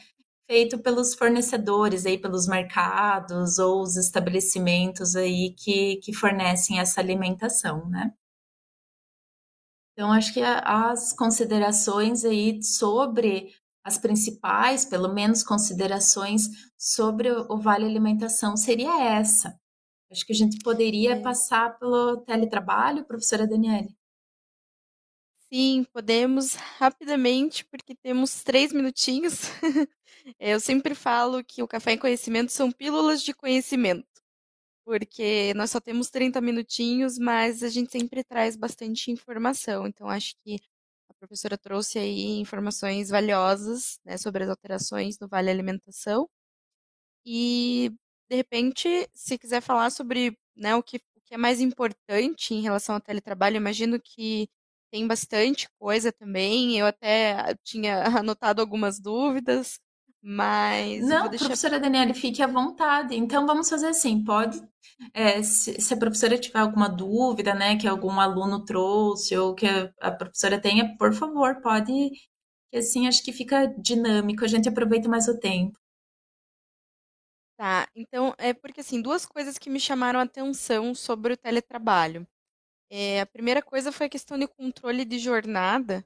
Feito 0.47 0.77
pelos 0.79 1.13
fornecedores 1.13 2.05
aí, 2.05 2.17
pelos 2.17 2.47
mercados 2.47 3.59
ou 3.59 3.81
os 3.81 3.97
estabelecimentos 3.97 5.15
aí 5.15 5.53
que, 5.57 5.97
que 5.97 6.13
fornecem 6.13 6.79
essa 6.79 7.01
alimentação, 7.01 7.87
né? 7.89 8.13
Então, 9.93 10.11
acho 10.11 10.33
que 10.33 10.41
as 10.41 11.13
considerações 11.13 12.25
aí 12.25 12.61
sobre 12.63 13.53
as 13.83 13.97
principais, 13.97 14.85
pelo 14.85 15.13
menos 15.13 15.43
considerações 15.43 16.47
sobre 16.77 17.29
o 17.31 17.57
Vale 17.57 17.85
Alimentação 17.85 18.57
seria 18.57 19.03
essa. 19.03 19.59
Acho 20.11 20.25
que 20.25 20.33
a 20.33 20.35
gente 20.35 20.59
poderia 20.63 21.15
é. 21.15 21.21
passar 21.21 21.77
pelo 21.77 22.17
teletrabalho, 22.17 23.05
professora 23.05 23.47
Daniele. 23.47 23.95
Sim, 25.51 25.85
podemos 25.91 26.55
rapidamente, 26.55 27.65
porque 27.65 27.95
temos 27.95 28.43
três 28.43 28.73
minutinhos. 28.73 29.41
Eu 30.39 30.59
sempre 30.59 30.95
falo 30.95 31.43
que 31.43 31.61
o 31.63 31.67
Café 31.67 31.93
em 31.93 31.97
Conhecimento 31.97 32.51
são 32.51 32.71
pílulas 32.71 33.23
de 33.23 33.33
conhecimento. 33.33 34.07
porque 34.85 35.53
nós 35.55 35.71
só 35.71 35.79
temos 35.81 36.09
30 36.09 36.41
minutinhos, 36.41 37.17
mas 37.19 37.63
a 37.63 37.69
gente 37.69 37.91
sempre 37.91 38.23
traz 38.23 38.55
bastante 38.57 39.11
informação. 39.11 39.87
Então, 39.87 40.09
acho 40.09 40.35
que 40.43 40.57
a 41.09 41.13
professora 41.15 41.57
trouxe 41.57 41.99
aí 41.99 42.39
informações 42.39 43.09
valiosas 43.09 43.99
né, 44.05 44.17
sobre 44.17 44.43
as 44.45 44.49
alterações 44.51 45.19
no 45.19 45.27
Vale 45.29 45.49
Alimentação. 45.51 46.29
E, 47.25 47.91
de 48.29 48.35
repente, 48.35 49.09
se 49.13 49.37
quiser 49.37 49.61
falar 49.61 49.89
sobre 49.91 50.37
né, 50.55 50.75
o, 50.75 50.83
que, 50.83 50.97
o 51.15 51.21
que 51.25 51.33
é 51.35 51.37
mais 51.37 51.59
importante 51.61 52.53
em 52.53 52.61
relação 52.61 52.95
ao 52.95 53.01
teletrabalho, 53.01 53.57
imagino 53.57 53.99
que 54.01 54.49
tem 54.91 55.07
bastante 55.07 55.67
coisa 55.79 56.11
também. 56.11 56.77
Eu 56.79 56.85
até 56.85 57.55
tinha 57.63 58.03
anotado 58.25 58.61
algumas 58.61 58.99
dúvidas, 58.99 59.79
mas. 60.23 61.01
Não, 61.05 61.27
deixar... 61.27 61.45
professora 61.47 61.79
Daniela, 61.79 62.13
fique 62.13 62.41
à 62.41 62.47
vontade. 62.47 63.15
Então 63.15 63.45
vamos 63.45 63.69
fazer 63.69 63.87
assim: 63.87 64.23
pode. 64.23 64.61
É, 65.13 65.43
se, 65.43 65.81
se, 65.81 65.93
a 65.93 65.97
professora 65.97 66.37
tiver 66.37 66.59
alguma 66.59 66.87
dúvida, 66.87 67.53
né, 67.53 67.77
que 67.77 67.87
algum 67.87 68.19
aluno 68.19 68.63
trouxe 68.63 69.35
ou 69.37 69.53
que 69.53 69.67
a, 69.67 69.91
a 70.01 70.11
professora 70.11 70.59
tenha, 70.61 70.95
por 70.97 71.13
favor, 71.13 71.61
pode. 71.61 72.11
Que 72.71 72.77
assim 72.77 73.07
acho 73.07 73.23
que 73.23 73.33
fica 73.33 73.67
dinâmico, 73.77 74.45
a 74.45 74.47
gente 74.47 74.69
aproveita 74.69 75.09
mais 75.09 75.27
o 75.27 75.39
tempo. 75.39 75.77
Tá, 77.57 77.87
então 77.95 78.33
é 78.37 78.53
porque 78.53 78.81
assim, 78.81 79.01
duas 79.01 79.25
coisas 79.25 79.57
que 79.57 79.69
me 79.69 79.79
chamaram 79.79 80.19
a 80.19 80.23
atenção 80.23 80.95
sobre 80.95 81.33
o 81.33 81.37
teletrabalho. 81.37 82.27
É, 82.89 83.21
a 83.21 83.25
primeira 83.25 83.61
coisa 83.61 83.91
foi 83.91 84.07
a 84.07 84.09
questão 84.09 84.37
de 84.37 84.47
controle 84.47 85.05
de 85.05 85.19
jornada, 85.19 86.05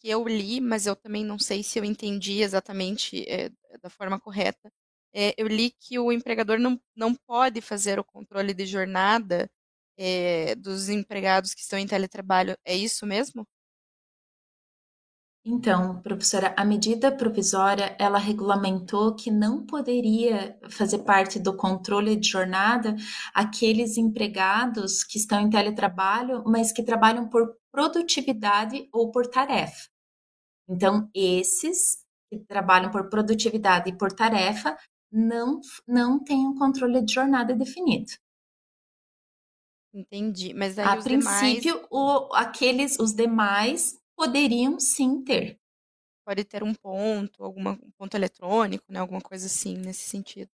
que 0.00 0.08
eu 0.08 0.26
li, 0.28 0.60
mas 0.60 0.86
eu 0.86 0.96
também 0.96 1.24
não 1.24 1.38
sei 1.38 1.62
se 1.62 1.78
eu 1.78 1.84
entendi 1.84 2.40
exatamente 2.42 3.24
é, 3.28 3.50
da 3.82 3.90
forma 3.90 4.18
correta. 4.20 4.70
É, 5.14 5.34
eu 5.38 5.46
li 5.48 5.70
que 5.80 5.98
o 5.98 6.12
empregador 6.12 6.58
não, 6.58 6.80
não 6.96 7.14
pode 7.14 7.60
fazer 7.60 7.98
o 7.98 8.04
controle 8.04 8.54
de 8.54 8.66
jornada 8.66 9.50
é, 9.96 10.54
dos 10.56 10.88
empregados 10.88 11.54
que 11.54 11.60
estão 11.62 11.78
em 11.78 11.86
teletrabalho. 11.86 12.56
É 12.64 12.74
isso 12.76 13.06
mesmo? 13.06 13.46
Então, 15.50 15.98
professora, 16.02 16.54
a 16.58 16.62
medida 16.62 17.10
provisória, 17.10 17.96
ela 17.98 18.18
regulamentou 18.18 19.14
que 19.14 19.30
não 19.30 19.64
poderia 19.64 20.60
fazer 20.68 20.98
parte 20.98 21.38
do 21.38 21.56
controle 21.56 22.16
de 22.16 22.28
jornada 22.28 22.94
aqueles 23.32 23.96
empregados 23.96 25.02
que 25.02 25.16
estão 25.16 25.40
em 25.40 25.48
teletrabalho, 25.48 26.44
mas 26.46 26.70
que 26.70 26.82
trabalham 26.82 27.30
por 27.30 27.56
produtividade 27.72 28.90
ou 28.92 29.10
por 29.10 29.26
tarefa. 29.26 29.88
Então, 30.68 31.08
esses 31.14 32.04
que 32.30 32.38
trabalham 32.40 32.90
por 32.90 33.08
produtividade 33.08 33.88
e 33.88 33.96
por 33.96 34.12
tarefa 34.12 34.76
não, 35.10 35.60
não 35.86 36.22
têm 36.22 36.46
um 36.46 36.58
controle 36.58 37.00
de 37.00 37.14
jornada 37.14 37.54
definido. 37.54 38.12
Entendi, 39.94 40.52
mas 40.52 40.78
aí 40.78 40.86
a 40.86 40.96
princípio, 40.98 41.72
demais... 41.72 41.88
o, 41.90 42.34
aqueles, 42.34 42.98
os 42.98 43.14
demais 43.14 43.97
poderiam 44.18 44.80
sim 44.80 45.22
ter. 45.22 45.60
Pode 46.26 46.44
ter 46.44 46.64
um 46.64 46.74
ponto, 46.74 47.44
alguma, 47.44 47.78
um 47.80 47.90
ponto 47.92 48.14
eletrônico, 48.16 48.84
né? 48.92 48.98
Alguma 48.98 49.20
coisa 49.20 49.46
assim, 49.46 49.78
nesse 49.78 50.02
sentido. 50.08 50.50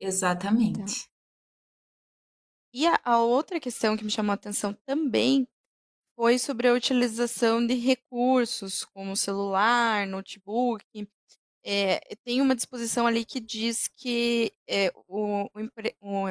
Exatamente. 0.00 0.80
Então. 0.80 1.14
E 2.74 2.86
a, 2.88 3.00
a, 3.04 3.18
outra 3.18 3.60
questão 3.60 3.96
que 3.96 4.04
me 4.04 4.10
chamou 4.10 4.32
a 4.32 4.34
atenção 4.34 4.74
também 4.84 5.46
foi 6.16 6.38
sobre 6.38 6.66
a 6.66 6.74
utilização 6.74 7.64
de 7.64 7.74
recursos, 7.74 8.84
como 8.84 9.16
celular, 9.16 10.06
notebook. 10.06 10.84
É, 11.64 12.00
tem 12.24 12.40
uma 12.40 12.56
disposição 12.56 13.06
ali 13.06 13.24
que 13.24 13.40
diz 13.40 13.88
que 13.88 14.52
é, 14.68 14.92
o, 15.06 15.48
o, 15.54 15.60
empre, 15.60 15.96
o 16.00 16.26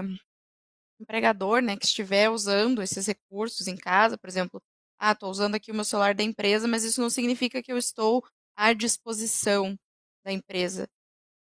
empregador 0.99 1.61
né, 1.61 1.77
que 1.77 1.85
estiver 1.85 2.29
usando 2.29 2.81
esses 2.81 3.07
recursos 3.07 3.67
em 3.67 3.77
casa, 3.77 4.17
por 4.17 4.29
exemplo, 4.29 4.61
ah, 5.03 5.11
estou 5.11 5.29
usando 5.29 5.55
aqui 5.55 5.69
o 5.69 5.75
meu 5.75 5.83
celular 5.83 6.15
da 6.15 6.23
empresa, 6.23 6.65
mas 6.65 6.85
isso 6.85 7.01
não 7.01 7.09
significa 7.09 7.61
que 7.61 7.73
eu 7.73 7.77
estou 7.77 8.23
à 8.55 8.71
disposição 8.71 9.77
da 10.25 10.31
empresa. 10.31 10.87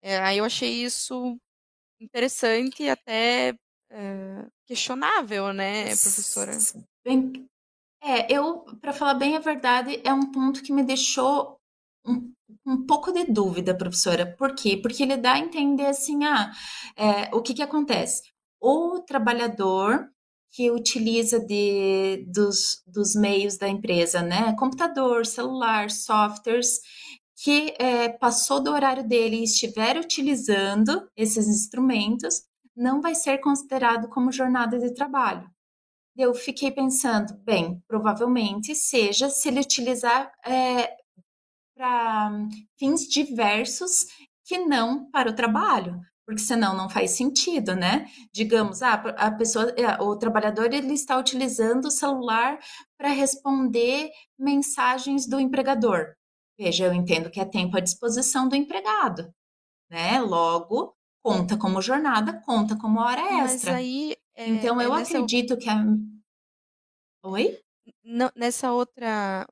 É, 0.03 0.19
aí 0.19 0.39
eu 0.39 0.45
achei 0.45 0.85
isso 0.85 1.39
interessante 2.01 2.83
e 2.83 2.91
até 2.91 3.55
é, 3.89 4.47
questionável, 4.67 5.53
né, 5.53 5.85
professora? 5.85 6.59
Bem, 7.05 7.47
é, 8.03 8.33
eu, 8.33 8.65
para 8.81 8.93
falar 8.93 9.15
bem 9.15 9.37
a 9.37 9.41
verdade, 9.41 10.01
é 10.05 10.13
um 10.13 10.33
ponto 10.33 10.61
que 10.61 10.73
me 10.73 10.83
deixou 10.83 11.57
um, 12.05 12.33
um, 12.67 12.85
pouco 12.85 13.13
de 13.13 13.27
dúvida, 13.27 13.77
professora. 13.77 14.35
Por 14.37 14.57
quê? 14.57 14.77
Porque 14.77 15.05
ele 15.05 15.17
dá 15.17 15.35
a 15.35 15.39
entender 15.39 15.87
assim, 15.87 16.25
ah, 16.25 16.51
é, 16.97 17.33
o 17.33 17.41
que 17.41 17.55
que 17.55 17.63
acontece? 17.63 18.33
O 18.61 18.99
trabalhador 19.07 20.11
que 20.53 20.71
utiliza 20.71 21.41
de, 21.41 22.27
dos, 22.29 22.83
dos 22.87 23.15
meios 23.17 23.57
da 23.57 23.69
empresa, 23.69 24.21
né? 24.21 24.55
Computador, 24.59 25.25
celular, 25.25 25.91
softwares, 25.91 26.79
que 27.43 27.75
é, 27.79 28.11
passou 28.11 28.63
do 28.63 28.71
horário 28.71 29.07
dele 29.07 29.37
e 29.37 29.45
estiver 29.45 29.97
utilizando 29.97 31.09
esses 31.17 31.49
instrumentos, 31.49 32.43
não 32.77 33.01
vai 33.01 33.15
ser 33.15 33.39
considerado 33.39 34.09
como 34.09 34.31
jornada 34.31 34.79
de 34.79 34.95
trabalho. 34.95 35.51
Eu 36.17 36.35
fiquei 36.35 36.71
pensando, 36.71 37.35
bem, 37.43 37.83
provavelmente 37.89 38.75
seja 38.75 39.31
se 39.31 39.49
ele 39.49 39.61
utilizar 39.61 40.31
é, 40.47 40.95
para 41.75 42.31
fins 42.79 43.09
diversos 43.09 44.07
que 44.45 44.59
não 44.59 45.11
para 45.11 45.31
o 45.31 45.35
trabalho 45.35 45.99
porque 46.27 46.41
senão 46.41 46.77
não 46.77 46.89
faz 46.89 47.13
sentido, 47.13 47.75
né? 47.75 48.07
Digamos, 48.33 48.83
ah, 48.83 48.95
a 49.17 49.31
pessoa, 49.31 49.71
é, 49.77 50.01
o 50.01 50.17
trabalhador 50.17 50.73
ele 50.73 50.95
está 50.95 51.19
utilizando 51.19 51.87
o 51.87 51.91
celular 51.91 52.59
para 52.97 53.09
responder 53.09 54.11
mensagens 54.39 55.27
do 55.27 55.41
empregador. 55.41 56.15
Veja, 56.59 56.87
eu 56.87 56.93
entendo 56.93 57.31
que 57.31 57.41
é 57.41 57.45
tempo 57.45 57.77
à 57.77 57.81
disposição 57.81 58.49
do 58.49 58.55
empregado, 58.55 59.33
né? 59.91 60.21
Logo, 60.21 60.95
conta 61.23 61.57
como 61.57 61.83
jornada, 61.83 62.41
conta 62.45 62.77
como 62.77 63.01
hora 63.01 63.45
extra. 63.45 63.73
Mas 63.73 63.81
aí, 63.81 64.17
é, 64.35 64.49
então 64.49 64.81
eu 64.81 64.95
é 64.95 65.03
acredito 65.03 65.57
que 65.57 65.69
a 65.69 65.85
Oi? 67.25 67.57
Não, 68.03 68.33
nessa 68.35 68.73
outra 68.73 69.47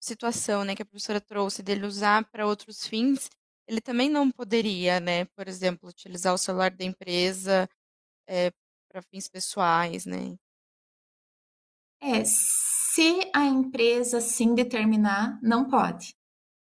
situação, 0.00 0.64
né, 0.64 0.74
que 0.74 0.82
a 0.82 0.86
professora 0.86 1.20
trouxe 1.20 1.62
dele 1.62 1.84
usar 1.84 2.24
para 2.30 2.46
outros 2.46 2.86
fins, 2.86 3.28
ele 3.72 3.80
também 3.80 4.10
não 4.10 4.30
poderia, 4.30 5.00
né, 5.00 5.24
por 5.36 5.48
exemplo, 5.48 5.88
utilizar 5.88 6.34
o 6.34 6.38
celular 6.38 6.70
da 6.70 6.84
empresa 6.84 7.68
é, 8.28 8.46
eh, 8.46 8.52
para 8.88 9.02
fins 9.02 9.28
pessoais, 9.28 10.04
né? 10.04 10.36
É, 12.00 12.22
se 12.24 13.30
a 13.34 13.46
empresa 13.46 14.20
sim 14.20 14.54
determinar, 14.54 15.38
não 15.42 15.68
pode. 15.68 16.14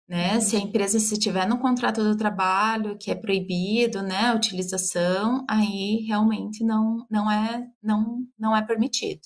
Né? 0.08 0.40
Se 0.40 0.56
a 0.56 0.60
empresa 0.60 0.98
se 0.98 1.18
tiver 1.18 1.46
no 1.48 1.58
contrato 1.60 2.02
do 2.02 2.16
trabalho 2.16 2.98
que 2.98 3.10
é 3.10 3.14
proibido, 3.14 4.02
né, 4.02 4.26
a 4.26 4.34
utilização, 4.34 5.44
aí 5.48 6.04
realmente 6.06 6.64
não 6.64 7.06
não 7.08 7.30
é 7.30 7.66
não 7.82 8.26
não 8.38 8.56
é 8.56 8.60
permitido. 8.66 9.22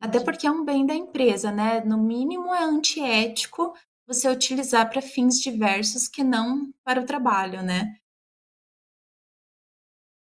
Até 0.00 0.20
porque 0.20 0.46
é 0.46 0.50
um 0.50 0.64
bem 0.64 0.84
da 0.84 0.94
empresa, 0.94 1.50
né? 1.50 1.80
No 1.84 1.98
mínimo 1.98 2.54
é 2.54 2.64
antiético 2.64 3.72
você 4.08 4.28
utilizar 4.28 4.90
para 4.90 5.00
fins 5.02 5.40
diversos 5.40 6.08
que 6.08 6.24
não 6.24 6.72
para 6.84 7.00
o 7.02 7.06
trabalho, 7.06 7.62
né? 7.62 7.96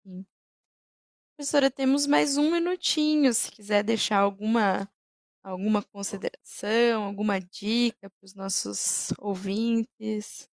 Sim. 0.05 0.25
Professora, 1.39 1.69
temos 1.69 2.07
mais 2.07 2.35
um 2.35 2.49
minutinho, 2.51 3.31
se 3.31 3.51
quiser 3.51 3.83
deixar 3.83 4.17
alguma 4.17 4.89
alguma 5.43 5.83
consideração, 5.83 7.03
alguma 7.05 7.39
dica 7.41 8.09
para 8.09 8.25
os 8.25 8.35
nossos 8.35 9.09
ouvintes. 9.19 10.49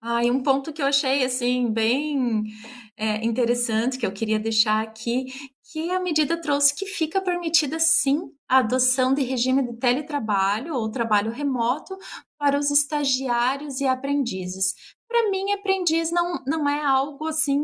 Ah, 0.00 0.24
e 0.24 0.30
um 0.30 0.42
ponto 0.42 0.72
que 0.72 0.80
eu 0.80 0.86
achei 0.86 1.24
assim 1.24 1.72
bem 1.72 2.44
é, 2.96 3.24
interessante 3.24 3.98
que 3.98 4.06
eu 4.06 4.12
queria 4.12 4.38
deixar 4.38 4.80
aqui, 4.82 5.26
que 5.72 5.90
a 5.90 6.00
medida 6.00 6.40
trouxe 6.40 6.74
que 6.74 6.86
fica 6.86 7.20
permitida 7.20 7.78
sim 7.80 8.30
a 8.48 8.58
adoção 8.58 9.12
de 9.12 9.22
regime 9.22 9.62
de 9.62 9.76
teletrabalho 9.76 10.74
ou 10.74 10.90
trabalho 10.90 11.32
remoto 11.32 11.96
para 12.38 12.58
os 12.58 12.70
estagiários 12.70 13.80
e 13.80 13.86
aprendizes. 13.86 14.74
Para 15.08 15.30
mim, 15.30 15.52
aprendiz 15.52 16.10
não, 16.12 16.42
não 16.46 16.68
é 16.68 16.80
algo 16.84 17.26
assim 17.26 17.60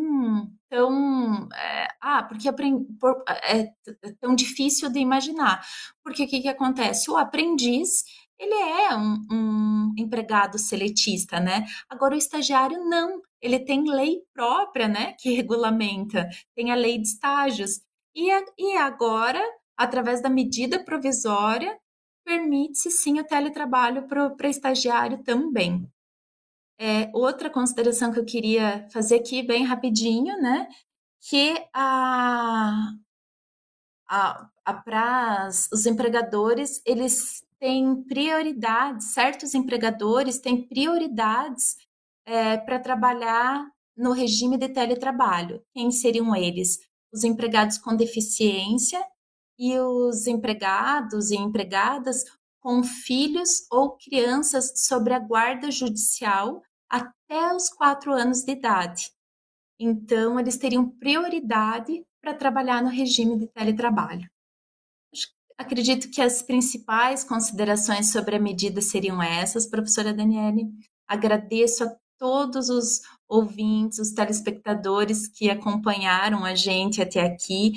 tão. 0.68 1.48
É, 1.54 1.88
ah, 2.00 2.22
porque 2.24 2.48
é, 2.48 2.52
é 4.02 4.12
tão 4.20 4.34
difícil 4.34 4.90
de 4.90 4.98
imaginar. 4.98 5.64
Porque 6.02 6.24
o 6.24 6.28
que, 6.28 6.40
que 6.40 6.48
acontece? 6.48 7.10
O 7.10 7.16
aprendiz 7.16 8.02
ele 8.44 8.54
é 8.54 8.96
um, 8.96 9.26
um, 9.30 9.94
empregado 9.96 10.58
seletista, 10.58 11.40
né? 11.40 11.64
Agora 11.88 12.14
o 12.14 12.18
estagiário 12.18 12.78
não, 12.84 13.22
ele 13.40 13.58
tem 13.60 13.90
lei 13.90 14.22
própria, 14.32 14.88
né, 14.88 15.14
que 15.18 15.32
regulamenta, 15.32 16.28
tem 16.54 16.70
a 16.70 16.74
lei 16.74 16.98
de 16.98 17.08
estágios. 17.08 17.80
E, 18.14 18.30
a, 18.30 18.44
e 18.58 18.76
agora, 18.76 19.40
através 19.76 20.22
da 20.22 20.30
medida 20.30 20.82
provisória, 20.84 21.78
permite-se 22.24 22.90
sim 22.90 23.18
o 23.20 23.24
teletrabalho 23.24 24.06
para 24.08 24.48
estagiário 24.48 25.22
também. 25.22 25.88
É, 26.78 27.10
outra 27.12 27.50
consideração 27.50 28.12
que 28.12 28.18
eu 28.18 28.24
queria 28.24 28.88
fazer 28.90 29.16
aqui 29.16 29.42
bem 29.42 29.64
rapidinho, 29.64 30.36
né, 30.40 30.68
que 31.28 31.54
a, 31.72 32.92
a, 34.08 34.48
a 34.64 34.74
para 34.74 35.48
os 35.48 35.86
empregadores 35.86 36.82
eles 36.84 37.44
têm 37.64 38.02
prioridades, 38.02 39.14
certos 39.14 39.54
empregadores 39.54 40.38
têm 40.38 40.68
prioridades 40.68 41.76
é, 42.26 42.58
para 42.58 42.78
trabalhar 42.78 43.66
no 43.96 44.12
regime 44.12 44.58
de 44.58 44.68
teletrabalho. 44.68 45.62
Quem 45.72 45.90
seriam 45.90 46.36
eles? 46.36 46.78
Os 47.10 47.24
empregados 47.24 47.78
com 47.78 47.96
deficiência 47.96 49.02
e 49.58 49.78
os 49.78 50.26
empregados 50.26 51.30
e 51.30 51.36
empregadas 51.36 52.22
com 52.60 52.82
filhos 52.84 53.66
ou 53.70 53.96
crianças 53.96 54.84
sob 54.86 55.10
a 55.10 55.18
guarda 55.18 55.70
judicial 55.70 56.60
até 56.90 57.54
os 57.54 57.70
quatro 57.70 58.12
anos 58.12 58.42
de 58.42 58.52
idade. 58.52 59.10
Então, 59.80 60.38
eles 60.38 60.58
teriam 60.58 60.86
prioridade 60.86 62.04
para 62.20 62.34
trabalhar 62.34 62.82
no 62.82 62.90
regime 62.90 63.38
de 63.38 63.46
teletrabalho. 63.46 64.28
Acredito 65.56 66.10
que 66.10 66.20
as 66.20 66.42
principais 66.42 67.22
considerações 67.22 68.10
sobre 68.10 68.36
a 68.36 68.40
medida 68.40 68.80
seriam 68.80 69.22
essas, 69.22 69.66
professora 69.66 70.12
Daniele. 70.12 70.68
Agradeço 71.06 71.84
a 71.84 71.96
todos 72.18 72.68
os 72.68 73.00
ouvintes, 73.28 73.98
os 73.98 74.12
telespectadores 74.12 75.28
que 75.28 75.50
acompanharam 75.50 76.44
a 76.44 76.54
gente 76.54 77.00
até 77.00 77.20
aqui. 77.20 77.72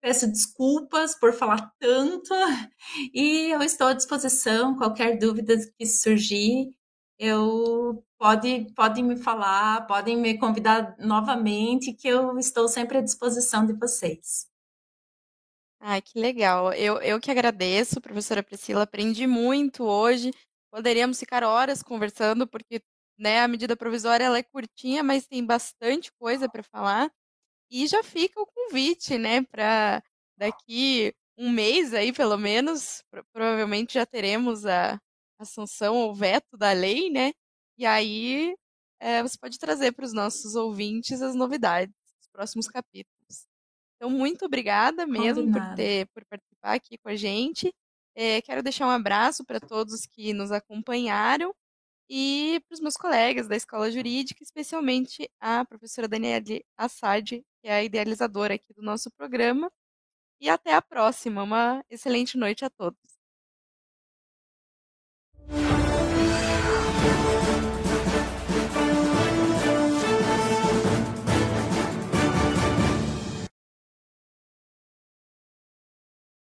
Peço 0.00 0.26
desculpas 0.26 1.14
por 1.14 1.32
falar 1.32 1.72
tanto 1.78 2.34
e 3.14 3.50
eu 3.50 3.62
estou 3.62 3.86
à 3.86 3.92
disposição. 3.94 4.76
Qualquer 4.76 5.18
dúvida 5.18 5.56
que 5.78 5.86
surgir, 5.86 6.76
eu 7.18 8.04
pode, 8.18 8.66
podem 8.74 9.04
me 9.04 9.16
falar, 9.16 9.86
podem 9.86 10.16
me 10.18 10.36
convidar 10.36 10.96
novamente, 10.98 11.92
que 11.92 12.08
eu 12.08 12.38
estou 12.38 12.68
sempre 12.68 12.98
à 12.98 13.00
disposição 13.00 13.64
de 13.64 13.72
vocês. 13.72 14.51
Ai, 15.84 16.00
que 16.00 16.18
legal. 16.18 16.72
Eu, 16.74 17.00
eu 17.02 17.20
que 17.20 17.30
agradeço, 17.30 18.00
professora 18.00 18.42
Priscila, 18.42 18.82
aprendi 18.82 19.26
muito 19.26 19.82
hoje. 19.84 20.30
Poderíamos 20.70 21.18
ficar 21.18 21.42
horas 21.42 21.82
conversando, 21.82 22.46
porque 22.46 22.80
né, 23.18 23.40
a 23.40 23.48
medida 23.48 23.76
provisória 23.76 24.24
ela 24.24 24.38
é 24.38 24.42
curtinha, 24.42 25.02
mas 25.02 25.26
tem 25.26 25.44
bastante 25.44 26.12
coisa 26.20 26.48
para 26.48 26.62
falar. 26.62 27.10
E 27.70 27.86
já 27.88 28.02
fica 28.04 28.40
o 28.40 28.46
convite, 28.46 29.18
né, 29.18 29.42
para 29.44 30.02
daqui 30.38 31.14
um 31.38 31.50
mês 31.50 31.94
aí, 31.94 32.12
pelo 32.12 32.38
menos, 32.38 33.02
provavelmente 33.32 33.94
já 33.94 34.06
teremos 34.06 34.66
a, 34.66 35.00
a 35.40 35.44
sanção 35.46 35.96
ou 35.96 36.14
veto 36.14 36.56
da 36.58 36.72
lei, 36.72 37.10
né? 37.10 37.32
E 37.78 37.86
aí 37.86 38.54
é, 39.00 39.22
você 39.22 39.38
pode 39.38 39.58
trazer 39.58 39.92
para 39.92 40.04
os 40.06 40.12
nossos 40.14 40.54
ouvintes 40.56 41.22
as 41.22 41.34
novidades 41.34 41.94
dos 42.18 42.28
próximos 42.32 42.68
capítulos. 42.68 43.11
Então, 44.02 44.10
muito 44.10 44.44
obrigada 44.46 45.06
mesmo 45.06 45.52
por, 45.52 45.74
ter, 45.76 46.08
por 46.08 46.24
participar 46.24 46.74
aqui 46.74 46.98
com 46.98 47.08
a 47.08 47.14
gente. 47.14 47.72
É, 48.16 48.42
quero 48.42 48.60
deixar 48.60 48.88
um 48.88 48.90
abraço 48.90 49.44
para 49.44 49.60
todos 49.60 50.06
que 50.06 50.32
nos 50.32 50.50
acompanharam 50.50 51.54
e 52.10 52.60
para 52.66 52.74
os 52.74 52.80
meus 52.80 52.96
colegas 52.96 53.46
da 53.46 53.54
Escola 53.54 53.92
Jurídica, 53.92 54.42
especialmente 54.42 55.30
a 55.38 55.64
professora 55.64 56.08
Daniele 56.08 56.64
Assad, 56.76 57.30
que 57.30 57.44
é 57.62 57.74
a 57.74 57.84
idealizadora 57.84 58.54
aqui 58.54 58.74
do 58.74 58.82
nosso 58.82 59.08
programa. 59.12 59.70
E 60.40 60.48
até 60.48 60.74
a 60.74 60.82
próxima. 60.82 61.44
Uma 61.44 61.84
excelente 61.88 62.36
noite 62.36 62.64
a 62.64 62.70
todos. 62.70 62.98